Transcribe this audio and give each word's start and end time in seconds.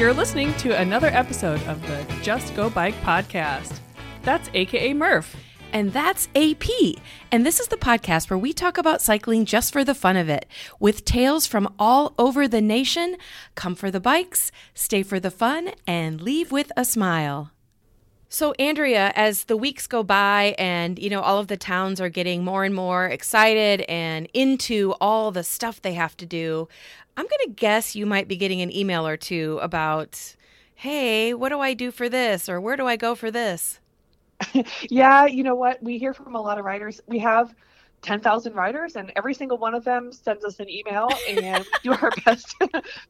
You're 0.00 0.14
listening 0.14 0.54
to 0.54 0.74
another 0.80 1.08
episode 1.08 1.62
of 1.64 1.86
the 1.86 2.06
Just 2.22 2.54
Go 2.54 2.70
Bike 2.70 2.94
podcast. 3.02 3.80
That's 4.22 4.48
AKA 4.54 4.94
Murph. 4.94 5.36
And 5.74 5.92
that's 5.92 6.26
AP. 6.34 6.64
And 7.30 7.44
this 7.44 7.60
is 7.60 7.68
the 7.68 7.76
podcast 7.76 8.30
where 8.30 8.38
we 8.38 8.54
talk 8.54 8.78
about 8.78 9.02
cycling 9.02 9.44
just 9.44 9.74
for 9.74 9.84
the 9.84 9.94
fun 9.94 10.16
of 10.16 10.30
it, 10.30 10.46
with 10.78 11.04
tales 11.04 11.46
from 11.46 11.74
all 11.78 12.14
over 12.18 12.48
the 12.48 12.62
nation. 12.62 13.18
Come 13.56 13.74
for 13.74 13.90
the 13.90 14.00
bikes, 14.00 14.50
stay 14.72 15.02
for 15.02 15.20
the 15.20 15.30
fun, 15.30 15.72
and 15.86 16.22
leave 16.22 16.50
with 16.50 16.72
a 16.78 16.86
smile. 16.86 17.50
So, 18.32 18.52
Andrea, 18.60 19.12
as 19.16 19.46
the 19.46 19.56
weeks 19.56 19.88
go 19.88 20.04
by 20.04 20.54
and, 20.56 21.00
you 21.00 21.10
know, 21.10 21.20
all 21.20 21.38
of 21.38 21.48
the 21.48 21.56
towns 21.56 22.00
are 22.00 22.08
getting 22.08 22.44
more 22.44 22.62
and 22.62 22.72
more 22.72 23.06
excited 23.06 23.80
and 23.88 24.28
into 24.32 24.92
all 25.00 25.32
the 25.32 25.42
stuff 25.42 25.82
they 25.82 25.94
have 25.94 26.16
to 26.18 26.26
do, 26.26 26.68
I'm 27.16 27.26
going 27.26 27.46
to 27.46 27.54
guess 27.54 27.94
you 27.94 28.06
might 28.06 28.28
be 28.28 28.36
getting 28.36 28.60
an 28.62 28.74
email 28.74 29.06
or 29.06 29.16
two 29.16 29.58
about, 29.62 30.36
hey, 30.74 31.34
what 31.34 31.50
do 31.50 31.60
I 31.60 31.74
do 31.74 31.90
for 31.90 32.08
this? 32.08 32.48
Or 32.48 32.60
where 32.60 32.76
do 32.76 32.86
I 32.86 32.96
go 32.96 33.14
for 33.14 33.30
this? 33.30 33.80
yeah, 34.90 35.26
you 35.26 35.42
know 35.42 35.54
what? 35.54 35.82
We 35.82 35.98
hear 35.98 36.14
from 36.14 36.34
a 36.34 36.40
lot 36.40 36.58
of 36.58 36.64
writers. 36.64 37.00
We 37.06 37.18
have 37.20 37.54
10,000 38.02 38.54
writers, 38.54 38.96
and 38.96 39.12
every 39.16 39.34
single 39.34 39.58
one 39.58 39.74
of 39.74 39.84
them 39.84 40.12
sends 40.12 40.44
us 40.44 40.60
an 40.60 40.70
email, 40.70 41.18
and 41.26 41.64
we 41.66 41.78
do 41.82 41.92
our 41.92 42.12
best 42.24 42.54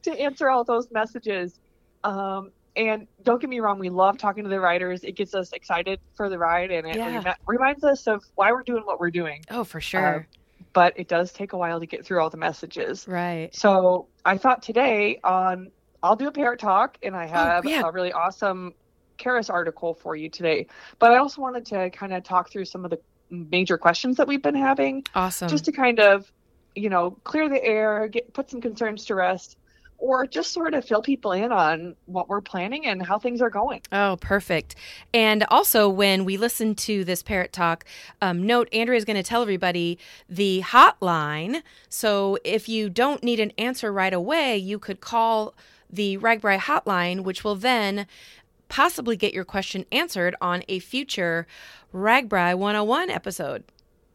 to 0.03 0.11
answer 0.19 0.49
all 0.49 0.63
those 0.65 0.87
messages. 0.91 1.59
Um, 2.03 2.51
and 2.75 3.07
don't 3.23 3.39
get 3.39 3.49
me 3.49 3.59
wrong, 3.59 3.79
we 3.79 3.89
love 3.89 4.17
talking 4.17 4.43
to 4.43 4.49
the 4.49 4.59
writers. 4.59 5.03
It 5.03 5.15
gets 5.15 5.33
us 5.33 5.51
excited 5.53 5.99
for 6.15 6.29
the 6.29 6.37
ride, 6.37 6.71
and 6.71 6.87
it 6.87 6.97
Yeah. 6.97 7.33
reminds 7.47 7.83
us 7.83 8.07
of 8.07 8.23
why 8.35 8.51
we're 8.51 8.63
doing 8.63 8.83
what 8.85 8.99
we're 8.99 9.11
doing. 9.11 9.43
Oh, 9.49 9.63
for 9.63 9.79
sure. 9.81 10.27
But 10.73 10.93
it 10.97 11.07
does 11.07 11.33
take 11.33 11.53
a 11.53 11.57
while 11.57 11.79
to 11.79 11.85
get 11.85 12.05
through 12.05 12.21
all 12.21 12.29
the 12.29 12.37
messages. 12.37 13.07
right. 13.07 13.53
So 13.53 14.07
I 14.25 14.37
thought 14.37 14.61
today 14.61 15.19
on 15.23 15.71
I'll 16.03 16.15
do 16.15 16.27
a 16.27 16.31
parrot 16.31 16.59
talk, 16.59 16.97
and 17.03 17.15
I 17.15 17.25
oh, 17.25 17.29
have 17.29 17.65
yeah. 17.65 17.81
a 17.85 17.91
really 17.91 18.11
awesome 18.11 18.73
Karras 19.19 19.49
article 19.49 19.93
for 19.93 20.15
you 20.15 20.29
today. 20.29 20.67
But 20.99 21.11
I 21.11 21.17
also 21.17 21.41
wanted 21.41 21.65
to 21.67 21.89
kind 21.91 22.13
of 22.13 22.23
talk 22.23 22.49
through 22.49 22.65
some 22.65 22.83
of 22.83 22.91
the 22.91 22.99
major 23.29 23.77
questions 23.77 24.17
that 24.17 24.27
we've 24.27 24.41
been 24.41 24.55
having, 24.55 25.03
Awesome. 25.15 25.47
just 25.47 25.65
to 25.65 25.71
kind 25.71 25.99
of, 25.99 26.31
you 26.75 26.89
know, 26.89 27.11
clear 27.23 27.47
the 27.49 27.63
air, 27.63 28.07
get 28.07 28.33
put 28.33 28.49
some 28.49 28.61
concerns 28.61 29.05
to 29.05 29.15
rest, 29.15 29.57
or 30.01 30.25
just 30.25 30.51
sort 30.51 30.73
of 30.73 30.83
fill 30.83 31.01
people 31.01 31.31
in 31.31 31.51
on 31.51 31.95
what 32.07 32.27
we're 32.27 32.41
planning 32.41 32.87
and 32.87 33.05
how 33.05 33.19
things 33.19 33.39
are 33.39 33.51
going. 33.51 33.81
Oh, 33.91 34.17
perfect. 34.19 34.75
And 35.13 35.45
also, 35.49 35.87
when 35.87 36.25
we 36.25 36.37
listen 36.37 36.73
to 36.75 37.05
this 37.05 37.21
parrot 37.21 37.53
talk, 37.53 37.85
um, 38.19 38.43
note 38.45 38.67
Andrea 38.73 38.97
is 38.97 39.05
going 39.05 39.15
to 39.15 39.23
tell 39.23 39.43
everybody 39.43 39.99
the 40.27 40.63
hotline. 40.65 41.61
So 41.87 42.39
if 42.43 42.67
you 42.67 42.89
don't 42.89 43.23
need 43.23 43.39
an 43.39 43.53
answer 43.59 43.93
right 43.93 44.13
away, 44.13 44.57
you 44.57 44.79
could 44.79 45.01
call 45.01 45.53
the 45.87 46.17
RAGBRAI 46.17 46.57
hotline, 46.57 47.23
which 47.23 47.43
will 47.43 47.55
then 47.55 48.07
possibly 48.69 49.15
get 49.15 49.33
your 49.33 49.45
question 49.45 49.85
answered 49.91 50.35
on 50.41 50.63
a 50.67 50.79
future 50.79 51.45
RAGBRAI 51.93 52.55
101 52.55 53.11
episode. 53.11 53.63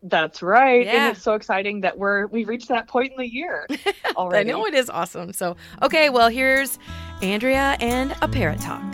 That's 0.08 0.40
right. 0.40 0.86
Yeah. 0.86 0.92
And 0.92 1.16
it's 1.16 1.22
so 1.24 1.34
exciting 1.34 1.80
that 1.80 1.98
we're 1.98 2.26
we've 2.26 2.48
reached 2.48 2.68
that 2.68 2.86
point 2.86 3.10
in 3.10 3.16
the 3.18 3.28
year 3.28 3.66
already. 4.16 4.50
I 4.50 4.52
know 4.52 4.64
it 4.66 4.74
is 4.74 4.88
awesome. 4.88 5.32
So, 5.32 5.56
okay, 5.82 6.10
well, 6.10 6.28
here's 6.28 6.78
Andrea 7.22 7.76
and 7.80 8.14
a 8.22 8.28
parrot 8.28 8.60
talk. 8.60 8.84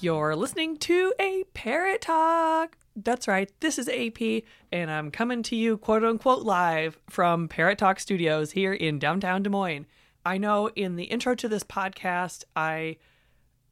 You're 0.00 0.36
listening 0.36 0.76
to 0.78 1.12
a 1.20 1.44
Parrot 1.54 2.02
Talk. 2.02 2.76
That's 2.98 3.28
right, 3.28 3.52
this 3.60 3.78
is 3.78 3.90
AP, 3.90 4.44
and 4.72 4.90
I'm 4.90 5.10
coming 5.10 5.42
to 5.44 5.54
you 5.54 5.76
quote 5.76 6.02
unquote 6.02 6.44
live 6.44 6.98
from 7.10 7.46
Parrot 7.46 7.76
Talk 7.76 8.00
Studios 8.00 8.52
here 8.52 8.72
in 8.72 8.98
downtown 8.98 9.42
Des 9.42 9.50
Moines. 9.50 9.84
I 10.24 10.38
know 10.38 10.68
in 10.68 10.96
the 10.96 11.04
intro 11.04 11.34
to 11.34 11.46
this 11.46 11.62
podcast, 11.62 12.44
I 12.56 12.96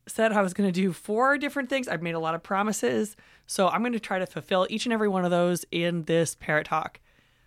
said 0.06 0.32
I 0.32 0.42
was 0.42 0.52
going 0.52 0.68
to 0.68 0.78
do 0.78 0.92
four 0.92 1.38
different 1.38 1.70
things. 1.70 1.88
I've 1.88 2.02
made 2.02 2.14
a 2.14 2.18
lot 2.18 2.34
of 2.34 2.42
promises, 2.42 3.16
so 3.46 3.68
I'm 3.68 3.80
going 3.80 3.94
to 3.94 3.98
try 3.98 4.18
to 4.18 4.26
fulfill 4.26 4.66
each 4.68 4.84
and 4.84 4.92
every 4.92 5.08
one 5.08 5.24
of 5.24 5.30
those 5.30 5.64
in 5.70 6.02
this 6.02 6.34
Parrot 6.34 6.66
Talk. 6.66 7.00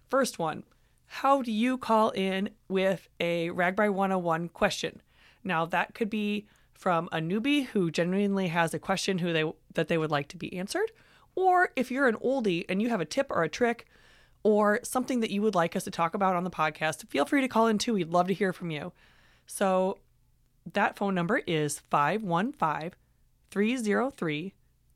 First 0.09 0.39
one 0.39 0.63
How 1.05 1.43
do 1.43 1.51
you 1.51 1.77
call 1.77 2.09
in 2.09 2.49
with 2.67 3.07
a 3.19 3.51
RAGBRAI 3.51 3.93
101 3.93 4.49
question? 4.49 5.03
Now, 5.43 5.67
that 5.67 5.93
could 5.93 6.09
be 6.09 6.47
from 6.73 7.07
a 7.11 7.17
newbie 7.17 7.67
who 7.67 7.91
genuinely 7.91 8.47
has 8.47 8.73
a 8.73 8.79
question 8.79 9.19
who 9.19 9.31
they 9.31 9.43
that 9.75 9.89
they 9.89 9.99
would 9.99 10.11
like 10.11 10.27
to 10.29 10.37
be 10.37 10.57
answered, 10.57 10.91
or 11.37 11.69
if 11.75 11.91
you're 11.91 12.07
an 12.07 12.15
oldie 12.15 12.65
and 12.67 12.81
you 12.81 12.89
have 12.89 12.99
a 12.99 13.05
tip 13.05 13.27
or 13.29 13.43
a 13.43 13.49
trick 13.49 13.85
or 14.41 14.79
something 14.81 15.19
that 15.19 15.29
you 15.29 15.43
would 15.43 15.53
like 15.53 15.75
us 15.75 15.83
to 15.83 15.91
talk 15.91 16.15
about 16.15 16.35
on 16.35 16.43
the 16.43 16.49
podcast, 16.49 17.07
feel 17.09 17.25
free 17.25 17.41
to 17.41 17.47
call 17.47 17.67
in 17.67 17.77
too. 17.77 17.93
We'd 17.93 18.09
love 18.09 18.27
to 18.27 18.33
hear 18.33 18.51
from 18.51 18.71
you. 18.71 18.91
So 19.45 19.99
that 20.73 20.97
phone 20.97 21.13
number 21.13 21.37
is 21.45 21.79
515 21.91 22.93
303 23.51 24.53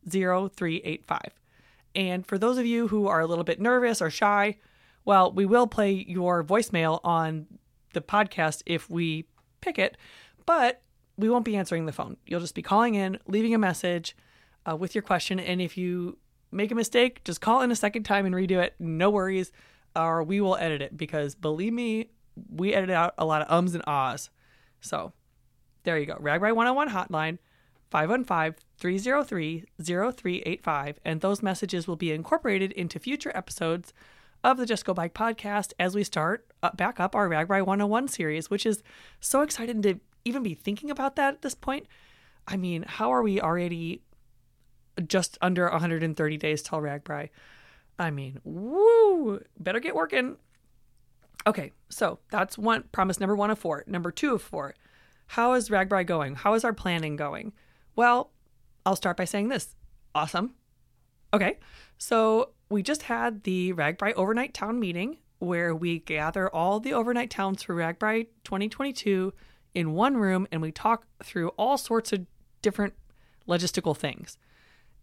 0385. 0.09 1.19
And 1.93 2.25
for 2.25 2.39
those 2.39 2.57
of 2.57 2.65
you 2.65 2.87
who 2.87 3.05
are 3.05 3.19
a 3.19 3.27
little 3.27 3.43
bit 3.43 3.61
nervous 3.61 4.01
or 4.01 4.09
shy, 4.09 4.57
well, 5.05 5.31
we 5.31 5.45
will 5.45 5.67
play 5.67 5.91
your 5.91 6.43
voicemail 6.43 7.01
on 7.03 7.45
the 7.93 8.01
podcast 8.01 8.63
if 8.65 8.89
we 8.89 9.27
pick 9.61 9.77
it, 9.77 9.95
but 10.47 10.81
we 11.17 11.29
won't 11.29 11.45
be 11.45 11.55
answering 11.55 11.85
the 11.85 11.91
phone. 11.91 12.17
You'll 12.25 12.39
just 12.39 12.55
be 12.55 12.63
calling 12.63 12.95
in, 12.95 13.19
leaving 13.27 13.53
a 13.53 13.59
message 13.59 14.15
uh, 14.67 14.75
with 14.75 14.95
your 14.95 15.03
question. 15.03 15.39
And 15.39 15.61
if 15.61 15.77
you 15.77 16.17
make 16.51 16.71
a 16.71 16.75
mistake, 16.75 17.23
just 17.23 17.41
call 17.41 17.61
in 17.61 17.71
a 17.71 17.75
second 17.75 18.03
time 18.03 18.25
and 18.25 18.35
redo 18.35 18.61
it. 18.61 18.75
No 18.79 19.09
worries. 19.09 19.51
Or 19.95 20.23
we 20.23 20.41
will 20.41 20.55
edit 20.57 20.81
it 20.81 20.95
because 20.95 21.35
believe 21.35 21.73
me, 21.73 22.09
we 22.49 22.73
edit 22.73 22.89
out 22.89 23.13
a 23.17 23.25
lot 23.25 23.41
of 23.41 23.51
ums 23.51 23.75
and 23.75 23.83
ahs. 23.85 24.29
So 24.79 25.13
there 25.83 25.97
you 25.97 26.05
go. 26.05 26.15
RAGBRAI 26.15 26.55
101 26.55 26.89
hotline 26.89 27.37
515 27.89 28.55
303 28.77 29.65
0385. 29.83 30.99
And 31.03 31.21
those 31.21 31.43
messages 31.43 31.87
will 31.87 31.95
be 31.95 32.11
incorporated 32.11 32.71
into 32.71 32.99
future 32.99 33.31
episodes 33.35 33.93
of 34.43 34.57
the 34.57 34.65
Just 34.65 34.85
Go 34.85 34.93
Bike 34.93 35.13
podcast 35.13 35.73
as 35.79 35.93
we 35.93 36.03
start 36.03 36.47
back 36.75 36.99
up 36.99 37.15
our 37.15 37.29
RAGBRAI 37.29 37.65
101 37.65 38.07
series, 38.07 38.49
which 38.49 38.65
is 38.65 38.81
so 39.19 39.41
exciting 39.41 39.81
to 39.83 39.99
even 40.23 40.41
be 40.41 40.53
thinking 40.53 40.89
about 40.89 41.15
that 41.15 41.35
at 41.35 41.41
this 41.41 41.55
point. 41.55 41.87
I 42.47 42.57
mean, 42.57 42.83
how 42.87 43.11
are 43.11 43.21
we 43.21 43.39
already 43.41 44.01
just 45.07 45.37
under 45.41 45.69
130 45.69 46.37
days 46.37 46.61
till 46.61 46.79
RAGBRAI? 46.79 47.29
I 47.99 48.11
mean, 48.11 48.39
woo, 48.43 49.41
better 49.59 49.79
get 49.79 49.95
working. 49.95 50.37
Okay, 51.45 51.71
so 51.89 52.19
that's 52.29 52.57
one 52.57 52.83
promise 52.91 53.19
number 53.19 53.35
one 53.35 53.51
of 53.51 53.59
four. 53.59 53.83
Number 53.87 54.11
two 54.11 54.33
of 54.33 54.41
four. 54.41 54.75
How 55.27 55.53
is 55.53 55.69
RAGBRAI 55.69 56.05
going? 56.05 56.35
How 56.35 56.53
is 56.53 56.63
our 56.63 56.73
planning 56.73 57.15
going? 57.15 57.53
Well, 57.95 58.31
I'll 58.85 58.95
start 58.95 59.17
by 59.17 59.25
saying 59.25 59.49
this. 59.49 59.75
Awesome. 60.13 60.55
Okay, 61.33 61.59
so 61.97 62.49
we 62.69 62.83
just 62.83 63.03
had 63.03 63.43
the 63.43 63.73
RAGBRAI 63.73 64.13
overnight 64.13 64.53
town 64.53 64.79
meeting 64.79 65.17
where 65.39 65.73
we 65.73 65.99
gather 65.99 66.53
all 66.53 66.79
the 66.79 66.93
overnight 66.93 67.29
towns 67.29 67.63
for 67.63 67.75
RAGBRAI 67.75 68.27
2022 68.43 69.33
in 69.73 69.93
one 69.93 70.17
room 70.17 70.47
and 70.51 70.61
we 70.61 70.71
talk 70.71 71.05
through 71.23 71.49
all 71.49 71.77
sorts 71.77 72.13
of 72.13 72.25
different 72.61 72.93
logistical 73.47 73.95
things. 73.95 74.37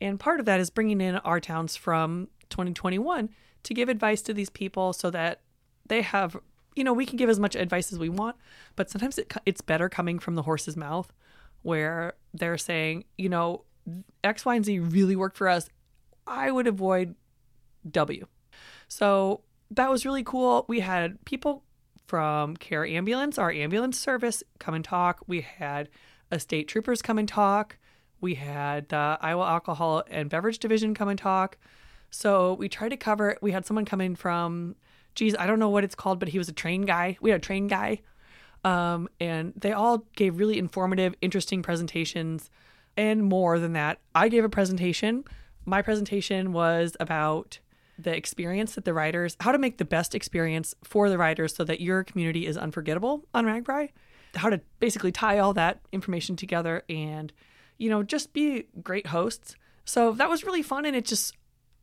And 0.01 0.19
part 0.19 0.41
of 0.41 0.47
that 0.47 0.61
is 0.61 0.71
bringing 0.71 1.01
in 1.01 1.17
our 1.17 1.41
towns 1.41 1.77
from 1.77 2.29
2021 2.51 3.31
to 3.65 3.75
give 3.75 3.89
advice 3.89 4.23
to 4.23 4.35
these 4.35 4.51
people 4.51 4.93
so 4.93 5.11
that 5.11 5.41
they 5.87 6.03
have, 6.03 6.37
you 6.77 6.85
know, 6.85 6.93
we 6.93 7.07
can 7.07 7.17
give 7.17 7.31
as 7.31 7.41
much 7.41 7.57
advice 7.57 7.93
as 7.93 7.99
we 7.99 8.09
want, 8.09 8.37
but 8.77 8.91
sometimes 8.91 9.19
it, 9.19 9.33
it's 9.45 9.61
better 9.61 9.89
coming 9.89 10.19
from 10.19 10.35
the 10.35 10.43
horse's 10.43 10.77
mouth 10.77 11.13
where 11.63 12.15
they're 12.33 12.59
saying, 12.59 13.05
you 13.17 13.29
know, 13.29 13.65
X, 14.23 14.45
Y, 14.45 14.55
and 14.55 14.65
Z 14.65 14.79
really 14.79 15.17
worked 15.17 15.37
for 15.37 15.49
us. 15.49 15.69
I 16.27 16.51
would 16.51 16.67
avoid 16.67 17.15
W. 17.91 18.27
So 18.87 19.43
that 19.71 19.91
was 19.91 20.05
really 20.05 20.23
cool. 20.23 20.65
We 20.69 20.81
had 20.81 21.25
people 21.25 21.65
from 22.07 22.57
Care 22.57 22.87
Ambulance, 22.87 23.39
our 23.39 23.51
ambulance 23.51 23.99
service, 23.99 24.43
come 24.59 24.75
and 24.75 24.85
talk. 24.85 25.21
We 25.27 25.43
had 25.43 25.89
a 26.31 26.39
state 26.39 26.69
troopers 26.69 27.03
come 27.03 27.19
and 27.19 27.29
talk. 27.29 27.77
We 28.21 28.35
had 28.35 28.89
the 28.89 29.19
Iowa 29.21 29.47
Alcohol 29.47 30.03
and 30.11 30.29
Beverage 30.29 30.59
Division 30.59 30.95
come 30.95 31.09
and 31.09 31.19
talk. 31.19 31.57
So 32.11 32.55
we 32.55 32.69
tried 32.69 32.91
to 32.91 32.97
cover. 32.97 33.37
We 33.41 33.53
had 33.53 33.67
someone 33.67 33.85
come 33.85 34.01
in 34.01 34.17
from, 34.17 34.77
geez, 35.15 35.37
I 35.39 35.47
don't 35.47 35.59
know 35.59 35.69
what 35.69 35.85
it's 35.85 35.95
called, 35.95 36.19
but 36.19 36.29
he 36.29 36.39
was 36.39 36.49
a 36.49 36.53
train 36.53 36.83
guy. 36.83 37.19
We 37.21 37.31
had 37.31 37.41
a 37.41 37.45
train 37.45 37.67
guy, 37.67 38.01
um, 38.65 39.09
and 39.21 39.53
they 39.57 39.73
all 39.73 40.05
gave 40.17 40.39
really 40.39 40.59
informative, 40.59 41.15
interesting 41.21 41.63
presentations, 41.63 42.51
and 42.97 43.23
more 43.23 43.59
than 43.59 43.75
that. 43.75 43.99
I 44.15 44.29
gave 44.29 44.45
a 44.45 44.49
presentation. 44.49 45.25
My 45.65 45.83
presentation 45.83 46.53
was 46.53 46.97
about 46.99 47.59
the 47.99 48.17
experience 48.17 48.75
that 48.75 48.85
the 48.85 48.95
riders, 48.95 49.37
how 49.41 49.53
to 49.53 49.59
make 49.59 49.79
the 49.79 49.85
best 49.85 50.15
experience 50.15 50.75
for 50.85 51.11
the 51.11 51.19
riders 51.19 51.55
so 51.55 51.65
that 51.65 51.81
your 51.81 52.05
community 52.05 52.47
is 52.47 52.57
unforgettable 52.57 53.25
on 53.35 53.45
RAGBRAI. 53.45 53.91
how 54.37 54.51
to 54.51 54.61
basically 54.79 55.11
tie 55.11 55.39
all 55.39 55.53
that 55.55 55.81
information 55.91 56.37
together 56.37 56.85
and 56.89 57.33
you 57.79 57.89
know 57.89 58.03
just 58.03 58.33
be 58.33 58.67
great 58.83 59.09
hosts. 59.09 59.57
So 59.85 60.13
that 60.13 60.29
was 60.29 60.45
really 60.45 60.63
fun 60.63 60.85
and 60.85 60.95
it's 60.95 61.09
just 61.09 61.35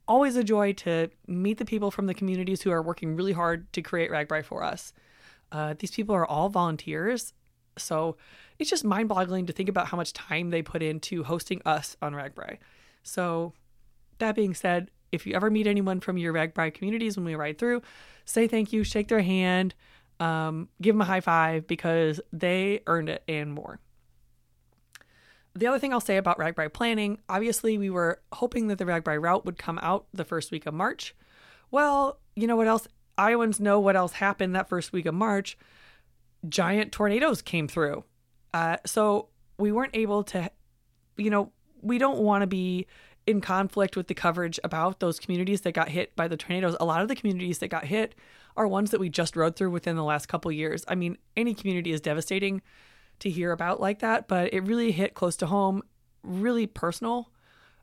always 0.08 0.36
a 0.36 0.44
joy 0.44 0.72
to 0.72 1.10
meet 1.26 1.58
the 1.58 1.64
people 1.64 1.90
from 1.90 2.06
the 2.06 2.14
communities 2.14 2.62
who 2.62 2.70
are 2.70 2.82
working 2.82 3.16
really 3.16 3.32
hard 3.32 3.72
to 3.72 3.82
create 3.82 4.10
RAGBRAI 4.10 4.44
for 4.44 4.62
us. 4.62 4.92
Uh, 5.50 5.74
these 5.78 5.90
people 5.90 6.14
are 6.14 6.26
all 6.26 6.48
volunteers, 6.48 7.32
so 7.76 8.16
it's 8.58 8.70
just 8.70 8.84
mind 8.84 9.08
boggling 9.08 9.46
to 9.46 9.52
think 9.52 9.68
about 9.68 9.88
how 9.88 9.96
much 9.96 10.12
time 10.12 10.50
they 10.50 10.62
put 10.62 10.82
into 10.82 11.24
hosting 11.24 11.60
us 11.66 11.96
on 12.00 12.14
RAGBRAI. 12.14 12.58
So, 13.02 13.52
that 14.18 14.34
being 14.34 14.54
said, 14.54 14.90
if 15.12 15.26
you 15.26 15.34
ever 15.34 15.50
meet 15.50 15.66
anyone 15.66 16.00
from 16.00 16.18
your 16.18 16.32
RAGBRAI 16.32 16.74
communities 16.74 17.16
when 17.16 17.24
we 17.24 17.34
ride 17.34 17.58
through, 17.58 17.82
say 18.24 18.48
thank 18.48 18.72
you, 18.72 18.82
shake 18.82 19.08
their 19.08 19.22
hand, 19.22 19.74
um, 20.20 20.68
give 20.80 20.94
them 20.94 21.02
a 21.02 21.04
high 21.04 21.20
five 21.20 21.66
because 21.66 22.20
they 22.32 22.80
earned 22.86 23.08
it 23.08 23.22
and 23.28 23.52
more. 23.52 23.78
The 25.56 25.66
other 25.66 25.78
thing 25.78 25.92
I'll 25.92 26.00
say 26.00 26.18
about 26.18 26.38
RAGBRAI 26.38 26.72
planning 26.72 27.18
obviously, 27.28 27.78
we 27.78 27.88
were 27.88 28.20
hoping 28.32 28.68
that 28.68 28.76
the 28.76 28.84
RAGBRAI 28.84 29.22
route 29.22 29.46
would 29.46 29.58
come 29.58 29.78
out 29.80 30.06
the 30.12 30.24
first 30.24 30.50
week 30.50 30.66
of 30.66 30.74
March. 30.74 31.14
Well, 31.70 32.20
you 32.34 32.46
know 32.46 32.56
what 32.56 32.66
else? 32.66 32.86
Iowans 33.16 33.58
know 33.58 33.80
what 33.80 33.96
else 33.96 34.12
happened 34.12 34.54
that 34.54 34.68
first 34.68 34.92
week 34.92 35.06
of 35.06 35.14
March. 35.14 35.56
Giant 36.46 36.92
tornadoes 36.92 37.40
came 37.40 37.66
through. 37.68 38.04
Uh, 38.52 38.76
so 38.84 39.28
we 39.58 39.72
weren't 39.72 39.96
able 39.96 40.22
to, 40.24 40.50
you 41.16 41.30
know, 41.30 41.52
we 41.80 41.96
don't 41.96 42.18
want 42.18 42.42
to 42.42 42.46
be 42.46 42.86
in 43.26 43.40
conflict 43.40 43.96
with 43.96 44.08
the 44.08 44.14
coverage 44.14 44.60
about 44.62 45.00
those 45.00 45.18
communities 45.18 45.62
that 45.62 45.72
got 45.72 45.88
hit 45.88 46.14
by 46.14 46.28
the 46.28 46.36
tornadoes. 46.36 46.76
A 46.78 46.84
lot 46.84 47.00
of 47.00 47.08
the 47.08 47.16
communities 47.16 47.58
that 47.58 47.68
got 47.68 47.86
hit 47.86 48.14
are 48.56 48.68
ones 48.68 48.90
that 48.90 49.00
we 49.00 49.08
just 49.08 49.34
rode 49.34 49.56
through 49.56 49.70
within 49.70 49.96
the 49.96 50.04
last 50.04 50.26
couple 50.26 50.52
years. 50.52 50.84
I 50.86 50.94
mean, 50.94 51.16
any 51.34 51.54
community 51.54 51.92
is 51.92 52.00
devastating 52.02 52.60
to 53.20 53.30
hear 53.30 53.52
about 53.52 53.80
like 53.80 54.00
that, 54.00 54.28
but 54.28 54.52
it 54.52 54.60
really 54.60 54.92
hit 54.92 55.14
close 55.14 55.36
to 55.36 55.46
home, 55.46 55.82
really 56.22 56.66
personal 56.66 57.30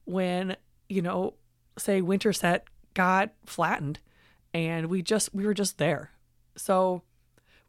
when, 0.05 0.55
you 0.89 1.01
know, 1.01 1.35
say 1.77 2.01
Winterset 2.01 2.65
got 2.93 3.31
flattened 3.45 3.99
and 4.53 4.87
we 4.87 5.01
just 5.01 5.33
we 5.33 5.45
were 5.45 5.53
just 5.53 5.77
there. 5.77 6.11
So 6.55 7.01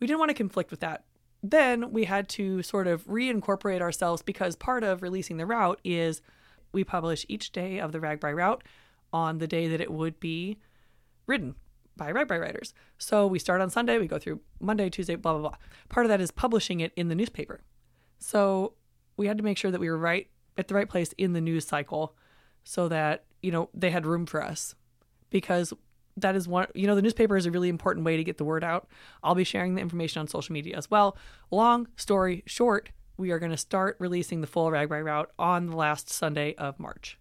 we 0.00 0.06
didn't 0.06 0.18
want 0.18 0.30
to 0.30 0.34
conflict 0.34 0.70
with 0.70 0.80
that. 0.80 1.04
Then 1.42 1.92
we 1.92 2.04
had 2.04 2.28
to 2.30 2.62
sort 2.62 2.86
of 2.86 3.04
reincorporate 3.06 3.80
ourselves 3.80 4.22
because 4.22 4.56
part 4.56 4.84
of 4.84 5.02
releasing 5.02 5.36
the 5.36 5.46
route 5.46 5.80
is 5.84 6.22
we 6.72 6.84
publish 6.84 7.26
each 7.28 7.52
day 7.52 7.78
of 7.78 7.92
the 7.92 8.00
RAGBRAI 8.00 8.34
route 8.34 8.64
on 9.12 9.38
the 9.38 9.46
day 9.46 9.68
that 9.68 9.80
it 9.80 9.92
would 9.92 10.18
be 10.20 10.58
ridden 11.26 11.54
by 11.96 12.12
RAGBRAI 12.12 12.40
Writers. 12.40 12.74
So 12.98 13.26
we 13.26 13.38
start 13.38 13.60
on 13.60 13.70
Sunday, 13.70 13.98
we 13.98 14.06
go 14.06 14.18
through 14.18 14.40
Monday, 14.60 14.90
Tuesday, 14.90 15.16
blah, 15.16 15.32
blah, 15.32 15.48
blah. 15.48 15.58
Part 15.88 16.06
of 16.06 16.10
that 16.10 16.20
is 16.20 16.30
publishing 16.30 16.80
it 16.80 16.92
in 16.96 17.08
the 17.08 17.14
newspaper. 17.14 17.60
So 18.18 18.74
we 19.16 19.26
had 19.26 19.38
to 19.38 19.44
make 19.44 19.58
sure 19.58 19.70
that 19.70 19.80
we 19.80 19.88
were 19.88 19.98
right 19.98 20.28
at 20.56 20.68
the 20.68 20.74
right 20.74 20.88
place 20.88 21.12
in 21.18 21.32
the 21.32 21.40
news 21.40 21.66
cycle 21.66 22.16
so 22.64 22.88
that, 22.88 23.24
you 23.42 23.50
know, 23.50 23.68
they 23.74 23.90
had 23.90 24.06
room 24.06 24.26
for 24.26 24.42
us 24.42 24.74
because 25.30 25.72
that 26.16 26.36
is 26.36 26.46
one, 26.46 26.68
you 26.74 26.86
know, 26.86 26.94
the 26.94 27.02
newspaper 27.02 27.36
is 27.36 27.46
a 27.46 27.50
really 27.50 27.68
important 27.68 28.06
way 28.06 28.16
to 28.16 28.24
get 28.24 28.38
the 28.38 28.44
word 28.44 28.64
out. 28.64 28.88
I'll 29.22 29.34
be 29.34 29.44
sharing 29.44 29.74
the 29.74 29.82
information 29.82 30.20
on 30.20 30.28
social 30.28 30.52
media 30.52 30.76
as 30.76 30.90
well. 30.90 31.16
Long 31.50 31.88
story 31.96 32.42
short, 32.46 32.90
we 33.16 33.30
are 33.30 33.38
going 33.38 33.50
to 33.52 33.58
start 33.58 33.96
releasing 33.98 34.40
the 34.40 34.46
full 34.46 34.70
RAGBRAI 34.70 35.04
route 35.04 35.30
on 35.38 35.66
the 35.66 35.76
last 35.76 36.08
Sunday 36.08 36.54
of 36.54 36.78
March. 36.78 37.18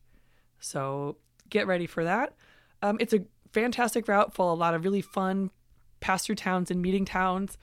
So 0.60 1.18
get 1.50 1.68
ready 1.68 1.88
for 1.88 2.04
that. 2.04 2.34
Um, 2.82 2.98
it's 3.00 3.14
a 3.14 3.22
fantastic 3.54 4.08
route 4.08 4.34
full 4.34 4.52
a 4.52 4.56
lot 4.56 4.74
of 4.74 4.84
really 4.84 5.02
fun 5.02 5.52
pass 6.00 6.26
through 6.26 6.36
towns 6.36 6.70
and 6.70 6.82
meeting 6.82 7.06
towns. 7.06 7.58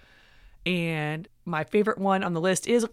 And 0.66 1.28
my 1.44 1.64
favorite 1.64 1.98
one 1.98 2.22
on 2.22 2.34
the 2.34 2.40
list 2.40 2.66
is 2.66 2.86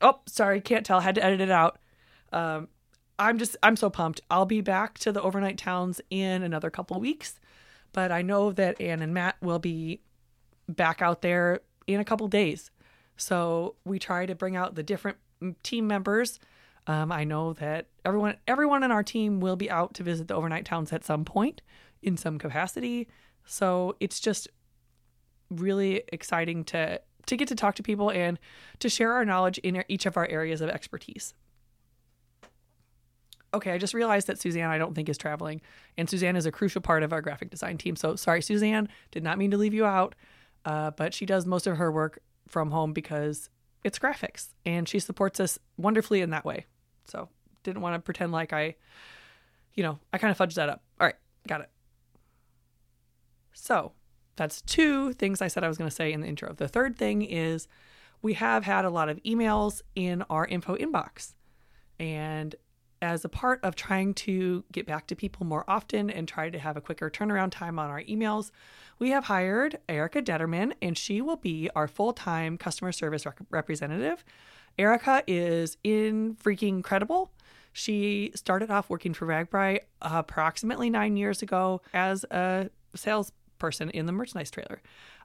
oh, 0.00 0.20
sorry, 0.26 0.60
can't 0.60 0.86
tell. 0.86 1.00
Had 1.00 1.16
to 1.16 1.24
edit 1.24 1.40
it 1.40 1.50
out. 1.50 1.78
Um, 2.32 2.68
I'm 3.18 3.38
just 3.38 3.56
I'm 3.62 3.76
so 3.76 3.90
pumped. 3.90 4.20
I'll 4.30 4.46
be 4.46 4.60
back 4.60 4.98
to 5.00 5.12
the 5.12 5.22
overnight 5.22 5.58
towns 5.58 6.00
in 6.10 6.42
another 6.42 6.70
couple 6.70 6.98
weeks, 7.00 7.40
but 7.92 8.12
I 8.12 8.22
know 8.22 8.52
that 8.52 8.80
Anne 8.80 9.02
and 9.02 9.14
Matt 9.14 9.36
will 9.40 9.58
be 9.58 10.00
back 10.68 11.02
out 11.02 11.22
there 11.22 11.60
in 11.86 12.00
a 12.00 12.04
couple 12.04 12.28
days. 12.28 12.70
So 13.16 13.76
we 13.84 13.98
try 13.98 14.26
to 14.26 14.34
bring 14.34 14.56
out 14.56 14.74
the 14.74 14.82
different 14.82 15.18
team 15.62 15.86
members. 15.86 16.38
Um, 16.86 17.10
I 17.10 17.24
know 17.24 17.52
that 17.54 17.86
everyone 18.04 18.36
everyone 18.46 18.82
in 18.82 18.92
our 18.92 19.02
team 19.02 19.40
will 19.40 19.56
be 19.56 19.70
out 19.70 19.94
to 19.94 20.02
visit 20.02 20.28
the 20.28 20.34
overnight 20.34 20.64
towns 20.64 20.92
at 20.92 21.04
some 21.04 21.24
point 21.24 21.62
in 22.02 22.16
some 22.16 22.38
capacity. 22.38 23.08
So 23.44 23.96
it's 24.00 24.20
just 24.20 24.48
really 25.50 26.02
exciting 26.12 26.64
to 26.64 27.00
to 27.26 27.36
get 27.36 27.48
to 27.48 27.56
talk 27.56 27.74
to 27.76 27.82
people 27.82 28.10
and 28.10 28.38
to 28.78 28.88
share 28.88 29.12
our 29.12 29.24
knowledge 29.24 29.58
in 29.58 29.82
each 29.88 30.06
of 30.06 30.16
our 30.16 30.28
areas 30.28 30.60
of 30.60 30.70
expertise. 30.70 31.34
Okay, 33.52 33.72
I 33.72 33.78
just 33.78 33.94
realized 33.94 34.26
that 34.28 34.38
Suzanne 34.38 34.68
I 34.68 34.78
don't 34.78 34.94
think 34.94 35.08
is 35.08 35.18
traveling, 35.18 35.60
and 35.96 36.08
Suzanne 36.08 36.36
is 36.36 36.46
a 36.46 36.52
crucial 36.52 36.80
part 36.80 37.02
of 37.02 37.12
our 37.12 37.22
graphic 37.22 37.50
design 37.50 37.78
team. 37.78 37.96
So 37.96 38.14
sorry, 38.14 38.42
Suzanne, 38.42 38.88
did 39.10 39.24
not 39.24 39.38
mean 39.38 39.50
to 39.50 39.56
leave 39.56 39.74
you 39.74 39.86
out, 39.86 40.14
uh, 40.64 40.90
but 40.92 41.14
she 41.14 41.26
does 41.26 41.46
most 41.46 41.66
of 41.66 41.78
her 41.78 41.90
work 41.90 42.20
from 42.46 42.70
home 42.70 42.92
because 42.92 43.48
it's 43.82 43.98
graphics 43.98 44.48
and 44.64 44.88
she 44.88 44.98
supports 44.98 45.40
us 45.40 45.58
wonderfully 45.76 46.20
in 46.20 46.30
that 46.30 46.44
way. 46.44 46.66
So 47.06 47.28
didn't 47.62 47.82
want 47.82 47.94
to 47.94 47.98
pretend 48.00 48.32
like 48.32 48.52
I, 48.52 48.76
you 49.74 49.82
know, 49.82 49.98
I 50.12 50.18
kind 50.18 50.30
of 50.30 50.38
fudged 50.38 50.54
that 50.54 50.68
up. 50.68 50.82
All 51.00 51.06
right, 51.06 51.16
got 51.46 51.60
it. 51.60 51.70
So 53.52 53.92
that's 54.36 54.62
two 54.62 55.12
things 55.14 55.40
I 55.40 55.48
said 55.48 55.64
I 55.64 55.68
was 55.68 55.78
going 55.78 55.90
to 55.90 55.94
say 55.94 56.12
in 56.12 56.20
the 56.20 56.28
intro. 56.28 56.52
The 56.52 56.68
third 56.68 56.96
thing 56.96 57.22
is 57.22 57.68
we 58.22 58.34
have 58.34 58.64
had 58.64 58.84
a 58.84 58.90
lot 58.90 59.08
of 59.08 59.22
emails 59.22 59.82
in 59.94 60.22
our 60.30 60.46
info 60.46 60.76
inbox. 60.76 61.34
And 61.98 62.54
as 63.02 63.24
a 63.24 63.28
part 63.28 63.60
of 63.62 63.74
trying 63.74 64.14
to 64.14 64.64
get 64.72 64.86
back 64.86 65.06
to 65.06 65.16
people 65.16 65.46
more 65.46 65.64
often 65.68 66.10
and 66.10 66.26
try 66.26 66.50
to 66.50 66.58
have 66.58 66.76
a 66.76 66.80
quicker 66.80 67.10
turnaround 67.10 67.50
time 67.50 67.78
on 67.78 67.90
our 67.90 68.02
emails, 68.02 68.50
we 68.98 69.10
have 69.10 69.24
hired 69.24 69.78
Erica 69.88 70.22
Detterman, 70.22 70.72
and 70.80 70.96
she 70.96 71.20
will 71.20 71.36
be 71.36 71.68
our 71.74 71.86
full 71.86 72.12
time 72.12 72.56
customer 72.56 72.92
service 72.92 73.26
rec- 73.26 73.40
representative. 73.50 74.24
Erica 74.78 75.22
is 75.26 75.76
in 75.82 76.36
freaking 76.36 76.68
incredible. 76.68 77.32
She 77.72 78.32
started 78.34 78.70
off 78.70 78.88
working 78.88 79.14
for 79.14 79.26
RAGBRAI 79.26 79.80
approximately 80.00 80.88
nine 80.88 81.16
years 81.16 81.42
ago 81.42 81.82
as 81.92 82.24
a 82.30 82.70
salesperson 82.94 83.90
in 83.90 84.06
the 84.06 84.12
merchandise 84.12 84.50
trailer. 84.50 84.80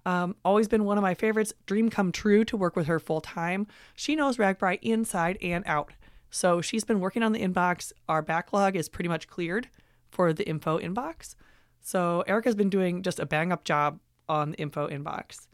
Um, 0.05 0.35
always 0.43 0.67
been 0.67 0.83
one 0.83 0.97
of 0.97 1.01
my 1.01 1.13
favorites. 1.13 1.53
Dream 1.65 1.89
come 1.89 2.11
true 2.11 2.43
to 2.45 2.57
work 2.57 2.75
with 2.75 2.87
her 2.87 2.99
full 2.99 3.21
time. 3.21 3.67
She 3.95 4.15
knows 4.15 4.37
RAGBRAI 4.37 4.79
inside 4.81 5.37
and 5.41 5.63
out. 5.65 5.93
So 6.29 6.61
she's 6.61 6.83
been 6.83 6.99
working 6.99 7.23
on 7.23 7.33
the 7.33 7.39
inbox. 7.39 7.91
Our 8.09 8.21
backlog 8.21 8.75
is 8.75 8.89
pretty 8.89 9.09
much 9.09 9.27
cleared 9.27 9.69
for 10.09 10.33
the 10.33 10.47
info 10.47 10.79
inbox. 10.79 11.35
So 11.81 12.23
Erica's 12.27 12.55
been 12.55 12.69
doing 12.69 13.03
just 13.03 13.19
a 13.19 13.25
bang 13.25 13.51
up 13.51 13.63
job 13.63 13.99
on 14.27 14.51
the 14.51 14.57
info 14.57 14.87
inbox. 14.87 15.47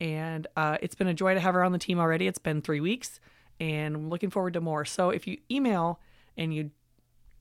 And 0.00 0.46
uh, 0.56 0.78
it's 0.82 0.94
been 0.94 1.08
a 1.08 1.14
joy 1.14 1.34
to 1.34 1.40
have 1.40 1.54
her 1.54 1.64
on 1.64 1.72
the 1.72 1.78
team 1.78 1.98
already. 1.98 2.26
It's 2.26 2.38
been 2.38 2.60
three 2.60 2.80
weeks 2.80 3.20
and 3.60 3.96
I'm 3.96 4.10
looking 4.10 4.30
forward 4.30 4.54
to 4.54 4.60
more. 4.60 4.84
So 4.84 5.10
if 5.10 5.26
you 5.26 5.38
email 5.50 6.00
and 6.36 6.54
you 6.54 6.70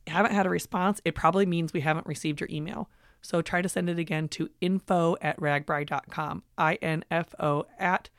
haven't 0.07 0.33
had 0.33 0.45
a 0.45 0.49
response, 0.49 1.01
it 1.03 1.15
probably 1.15 1.45
means 1.45 1.73
we 1.73 1.81
haven't 1.81 2.07
received 2.07 2.39
your 2.39 2.49
email. 2.51 2.89
So 3.21 3.41
try 3.41 3.61
to 3.61 3.69
send 3.69 3.89
it 3.89 3.97
again 3.97 4.27
to 4.29 4.49
info 4.61 5.17
at 5.21 5.39
ragbrai.com, 5.39 6.43
I 6.57 6.75
N 6.75 7.03
F 7.09 7.33
O 7.39 7.65
at 7.79 8.09